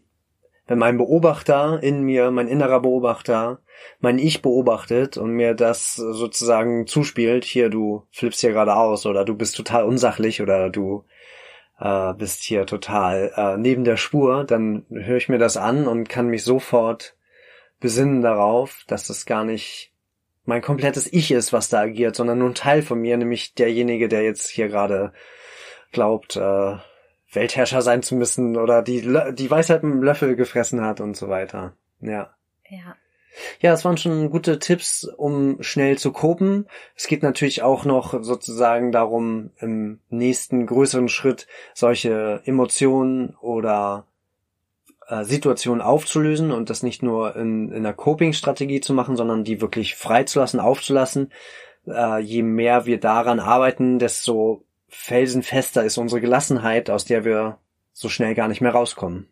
wenn 0.67 0.79
mein 0.79 0.97
Beobachter 0.97 1.83
in 1.83 2.03
mir, 2.03 2.31
mein 2.31 2.49
innerer 2.49 2.81
Beobachter, 2.81 3.59
mein 4.01 4.19
Ich 4.19 4.41
beobachtet 4.41 5.19
und 5.19 5.33
mir 5.33 5.55
das 5.55 5.95
sozusagen 5.95 6.87
zuspielt, 6.87 7.45
hier, 7.45 7.69
du 7.69 8.05
flippst 8.11 8.41
hier 8.41 8.53
gerade 8.53 8.75
aus 8.75 9.05
oder 9.05 9.25
du 9.25 9.35
bist 9.35 9.57
total 9.57 9.85
unsachlich 9.85 10.41
oder 10.41 10.71
du 10.71 11.05
äh, 11.79 12.15
bist 12.15 12.43
hier 12.43 12.67
total 12.67 13.33
äh, 13.37 13.57
neben 13.57 13.85
der 13.85 13.97
Spur, 13.97 14.45
dann 14.45 14.87
höre 14.91 15.17
ich 15.17 15.29
mir 15.29 15.39
das 15.39 15.57
an 15.57 15.87
und 15.87 16.09
kann 16.09 16.29
mich 16.29 16.45
sofort 16.45 17.17
besinnen 17.81 18.23
darauf, 18.23 18.85
dass 18.87 19.07
das 19.07 19.27
gar 19.27 19.45
nicht 19.45 19.93
mein 20.45 20.63
komplettes 20.63 21.13
Ich 21.13 21.31
ist, 21.33 21.53
was 21.53 21.69
da 21.69 21.81
agiert, 21.81 22.17
sondern 22.17 22.39
nur 22.39 22.51
ein 22.51 22.55
Teil 22.55 22.83
von 22.83 23.01
mir, 23.01 23.17
nämlich 23.17 23.55
derjenige, 23.55 24.09
der 24.09 24.23
jetzt 24.23 24.49
hier 24.49 24.69
gerade 24.69 25.13
glaubt, 25.93 26.37
äh, 26.37 26.77
Weltherrscher 27.33 27.83
sein 27.83 28.03
zu 28.03 28.15
müssen 28.15 28.57
oder 28.57 28.83
die, 28.83 29.03
die 29.33 29.51
Weisheit 29.51 29.83
mit 29.83 29.93
dem 29.93 30.03
Löffel 30.03 30.37
gefressen 30.37 30.83
hat 30.83 31.01
und 31.01 31.17
so 31.17 31.29
weiter. 31.29 31.75
Ja. 32.01 32.35
Ja. 32.69 32.97
Ja, 33.61 33.73
es 33.73 33.85
waren 33.85 33.97
schon 33.97 34.31
gute 34.31 34.59
Tipps, 34.59 35.05
um 35.05 35.63
schnell 35.63 35.99
zu 35.99 36.13
kopen. 36.13 36.67
Es 36.95 37.07
geht 37.07 37.23
natürlich 37.23 37.63
auch 37.63 37.85
noch 37.85 38.23
sozusagen 38.23 38.93
darum, 38.93 39.51
im 39.59 40.01
nächsten 40.09 40.67
größeren 40.67 41.09
Schritt 41.09 41.47
solche 41.75 42.43
Emotionen 42.45 43.35
oder 43.41 44.07
äh, 45.09 45.25
Situationen 45.25 45.83
aufzulösen 45.83 46.51
und 46.51 46.71
das 46.71 46.83
nicht 46.83 47.03
nur 47.03 47.37
in, 47.37 47.71
in 47.71 47.79
einer 47.79 47.93
Coping-Strategie 47.93 48.81
zu 48.81 48.93
machen, 48.93 49.17
sondern 49.17 49.45
die 49.45 49.61
wirklich 49.61 49.95
freizulassen, 49.95 50.61
aufzulassen. 50.61 51.33
Äh, 51.87 52.21
je 52.21 52.43
mehr 52.43 52.87
wir 52.87 52.99
daran 52.99 53.41
arbeiten, 53.41 53.99
desto 53.99 54.65
felsenfester 54.89 55.85
ist 55.85 55.99
unsere 55.99 56.21
Gelassenheit, 56.21 56.91
aus 56.91 57.05
der 57.05 57.25
wir 57.25 57.59
so 57.93 58.09
schnell 58.09 58.35
gar 58.35 58.49
nicht 58.49 58.61
mehr 58.61 58.73
rauskommen. 58.73 59.29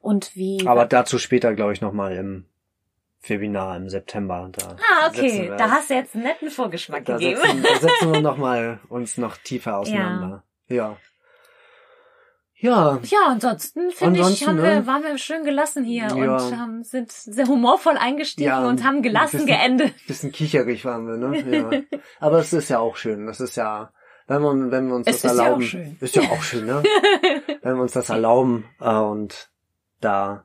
Und 0.00 0.36
wie? 0.36 0.66
Aber 0.66 0.84
dazu 0.86 1.18
später, 1.18 1.54
glaube 1.54 1.72
ich, 1.72 1.80
nochmal 1.80 2.16
im 2.16 2.44
Webinar 3.26 3.76
im 3.76 3.88
September. 3.88 4.50
Da 4.52 4.76
ah, 4.76 5.08
okay, 5.08 5.48
wir 5.50 5.56
da 5.56 5.70
hast 5.70 5.90
du 5.90 5.94
jetzt 5.94 6.14
einen 6.14 6.24
netten 6.24 6.50
Vorgeschmack 6.50 7.04
da 7.04 7.16
gegeben. 7.16 7.40
setzen, 7.40 7.62
da 7.62 7.76
setzen 7.80 8.12
wir 8.12 8.20
nochmal 8.20 8.80
uns 8.88 9.16
noch 9.18 9.36
tiefer 9.38 9.78
auseinander. 9.78 10.42
Ja. 10.68 10.96
Ja. 12.56 12.98
Ja, 13.02 13.26
ansonsten 13.26 13.90
finde 13.90 14.20
ich, 14.20 14.46
haben 14.46 14.56
ne? 14.56 14.62
wir, 14.62 14.86
waren 14.86 15.02
wir 15.02 15.18
schön 15.18 15.44
gelassen 15.44 15.84
hier 15.84 16.04
Ja. 16.06 16.36
und 16.36 16.58
haben, 16.58 16.82
sind 16.82 17.12
sehr 17.12 17.46
humorvoll 17.46 17.96
eingestiegen 17.98 18.48
Ja, 18.48 18.66
und 18.66 18.84
haben 18.84 19.02
gelassen 19.02 19.40
ein 19.40 19.46
bisschen- 19.46 19.58
geendet. 19.58 19.94
Bisschen 20.06 20.32
kicherig 20.32 20.84
waren 20.84 21.06
wir, 21.06 21.16
ne? 21.16 21.84
Ja. 21.92 21.98
Aber 22.20 22.38
es 22.38 22.52
ist 22.52 22.70
ja 22.70 22.78
auch 22.78 22.96
schön. 22.96 23.26
Das 23.26 23.40
ist 23.40 23.56
ja, 23.56 23.92
wenn 24.28 24.40
man, 24.40 24.70
wenn 24.70 24.86
wir 24.86 24.94
uns 24.94 25.06
Es 25.06 25.20
das 25.20 25.32
ist 25.32 25.36
ja 25.38 25.42
auch 25.42 25.46
erlauben. 25.46 25.62
schön. 25.62 25.96
Ist 26.00 26.16
ja 26.16 26.22
auch 26.22 26.42
schön, 26.42 26.64
ne? 26.66 26.82
wenn 27.62 27.74
wir 27.76 27.82
uns 27.82 27.92
das 27.92 28.08
erlauben 28.08 28.64
äh, 28.80 28.94
und 28.94 29.50
da 30.00 30.44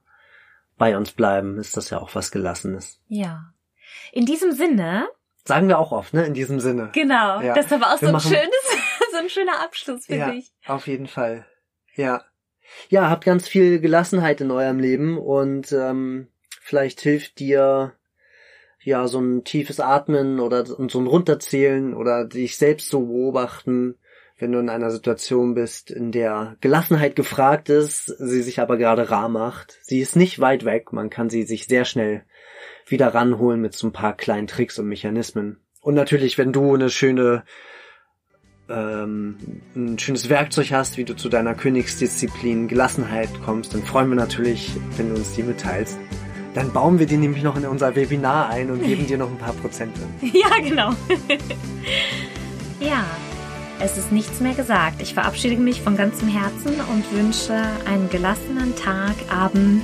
bei 0.80 0.98
uns 0.98 1.12
bleiben, 1.12 1.60
ist 1.60 1.78
das 1.78 1.92
ja 1.92 2.00
auch 2.00 2.16
was 2.16 2.32
Gelassenes. 2.32 3.00
Ja. 3.08 3.54
In 4.12 4.26
diesem 4.26 4.52
Sinne, 4.54 5.08
Sagen 5.46 5.68
wir 5.68 5.80
auch 5.80 5.92
oft, 5.92 6.14
ne? 6.14 6.26
In 6.26 6.34
diesem 6.34 6.60
Sinne. 6.60 6.90
genau, 6.94 7.42
Ja. 7.42 7.54
das 7.56 7.68
ist 7.68 7.74
aber 7.74 7.94
auch 7.94 7.98
so 7.98 8.08
ein 8.08 8.12
machen- 8.14 8.30
schönes, 8.32 8.82
so 9.12 9.18
ein 9.18 9.30
schöner 9.30 9.62
Abschluss, 9.64 10.06
finde 10.06 10.22
ja, 10.28 10.34
ich. 10.34 10.52
auf 10.68 10.88
jeden 10.88 11.08
Fall. 11.08 11.46
Ja. 11.96 12.24
Ja, 12.90 13.10
habt 13.10 13.26
ganz 13.26 13.48
viel 13.48 13.80
Gelassenheit 13.80 14.42
in 14.42 14.52
eurem 14.52 14.80
Leben 14.80 15.18
und 15.18 15.72
ähm, 15.72 16.28
vielleicht 16.62 17.02
hilft 17.02 17.40
dir 17.40 17.94
ja 18.82 19.08
so 19.08 19.20
ein 19.20 19.44
tiefes 19.44 19.80
Atmen 19.80 20.40
oder 20.40 20.66
so 20.66 20.78
ein 20.78 21.08
Runterzählen 21.08 21.94
oder 21.96 22.26
dich 22.26 22.58
selbst 22.58 22.90
so 22.90 23.06
beobachten, 23.08 23.98
wenn 24.40 24.52
du 24.52 24.60
in 24.60 24.70
einer 24.70 24.90
Situation 24.90 25.54
bist, 25.54 25.92
in 25.92 26.12
der 26.12 26.56
Gelassenheit 26.62 27.16
gefragt 27.16 27.70
ist, 27.70 28.06
sie 28.06 28.42
sich 28.42 28.60
aber 28.60 28.78
gerade 28.78 29.12
rar 29.12 29.30
macht. 29.30 29.78
Sie 29.84 30.00
ist 30.00 30.16
nicht 30.16 30.40
weit 30.40 30.66
weg, 30.66 30.94
man 30.94 31.10
kann 31.10 31.30
sie 31.30 31.44
sich 31.44 31.68
sehr 31.68 31.86
schnell 31.86 32.24
wieder 32.88 33.14
ranholen 33.14 33.62
mit 33.62 33.74
so 33.74 33.88
ein 33.88 33.94
paar 33.94 34.16
kleinen 34.16 34.48
Tricks 34.48 34.80
und 34.80 34.88
Mechanismen. 34.88 35.60
Und 35.82 35.94
natürlich, 35.94 36.38
wenn 36.38 36.54
du 36.54 36.74
eine 36.74 36.90
schöne 36.90 37.44
ähm, 38.70 39.38
ein 39.76 40.00
schönes 40.00 40.30
Werkzeug 40.30 40.72
hast, 40.72 40.98
wie 40.98 41.04
du 41.04 41.16
zu 41.16 41.28
deiner 41.28 41.56
Königsdisziplin 41.56 42.68
Gelassenheit 42.68 43.30
kommst, 43.44 43.74
dann 43.74 43.84
freuen 43.84 44.10
wir 44.10 44.16
natürlich, 44.16 44.72
wenn 44.98 45.10
du 45.10 45.16
uns 45.16 45.34
die 45.34 45.44
mitteilst. 45.44 45.98
Dann 46.54 46.72
bauen 46.72 47.00
wir 47.00 47.06
die 47.06 47.18
nämlich 47.18 47.44
noch 47.44 47.58
in 47.58 47.66
unser 47.66 47.96
Webinar 47.96 48.50
ein 48.50 48.72
und 48.72 48.84
geben 48.84 49.08
dir 49.08 49.18
noch 49.18 49.30
ein 49.30 49.38
paar 49.38 49.54
Prozente. 49.54 50.02
Ja, 50.22 50.60
genau. 50.62 50.92
ja, 52.80 53.06
es 53.80 53.98
ist 53.98 54.12
nichts 54.12 54.40
mehr 54.40 54.54
gesagt. 54.54 55.02
Ich 55.02 55.14
verabschiede 55.14 55.56
mich 55.58 55.82
von 55.82 55.96
ganzem 55.96 56.28
Herzen 56.28 56.74
und 56.92 57.12
wünsche 57.12 57.54
einen 57.86 58.10
gelassenen 58.10 58.76
Tag, 58.76 59.16
Abend 59.30 59.84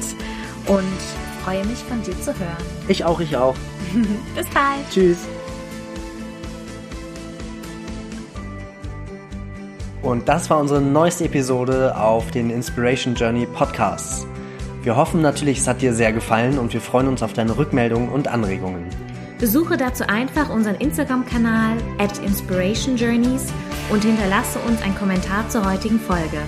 und 0.67 0.83
freue 1.43 1.65
mich 1.65 1.79
von 1.79 2.01
dir 2.03 2.19
zu 2.19 2.37
hören. 2.37 2.65
Ich 2.87 3.05
auch, 3.05 3.19
ich 3.19 3.37
auch. 3.37 3.55
Bis 4.35 4.47
bald. 4.47 4.89
Tschüss. 4.91 5.17
Und 10.01 10.29
das 10.29 10.49
war 10.49 10.59
unsere 10.59 10.81
neueste 10.81 11.25
Episode 11.25 11.97
auf 11.97 12.29
den 12.29 12.51
Inspiration 12.51 13.15
Journey 13.15 13.47
Podcasts. 13.47 14.27
Wir 14.83 14.95
hoffen 14.95 15.21
natürlich, 15.21 15.59
es 15.59 15.67
hat 15.67 15.81
dir 15.81 15.93
sehr 15.93 16.13
gefallen 16.13 16.59
und 16.59 16.73
wir 16.73 16.81
freuen 16.81 17.07
uns 17.07 17.23
auf 17.23 17.33
deine 17.33 17.57
Rückmeldungen 17.57 18.09
und 18.09 18.27
Anregungen. 18.27 18.85
Besuche 19.39 19.77
dazu 19.77 20.07
einfach 20.07 20.49
unseren 20.49 20.75
Instagram-Kanal 20.75 21.77
at 21.97 22.19
Inspiration 22.19 22.95
Journeys 22.95 23.51
und 23.89 24.03
hinterlasse 24.03 24.59
uns 24.59 24.81
einen 24.81 24.95
Kommentar 24.95 25.49
zur 25.49 25.69
heutigen 25.69 25.99
Folge. 25.99 26.39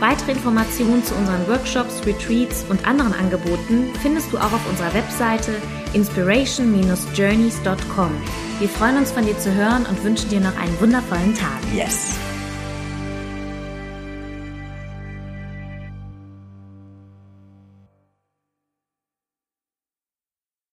Weitere 0.00 0.32
Informationen 0.32 1.04
zu 1.04 1.14
unseren 1.14 1.46
Workshops, 1.48 2.04
Retreats 2.06 2.64
und 2.68 2.86
anderen 2.86 3.14
Angeboten 3.14 3.90
findest 4.00 4.32
du 4.32 4.38
auch 4.38 4.52
auf 4.52 4.70
unserer 4.70 4.94
Webseite 4.94 5.50
inspiration-journeys.com. 5.92 8.12
Wir 8.60 8.68
freuen 8.68 8.98
uns 8.98 9.10
von 9.10 9.26
dir 9.26 9.36
zu 9.38 9.52
hören 9.52 9.84
und 9.86 10.04
wünschen 10.04 10.30
dir 10.30 10.38
noch 10.40 10.56
einen 10.56 10.80
wundervollen 10.80 11.34
Tag. 11.34 11.58
Yes! 11.74 12.07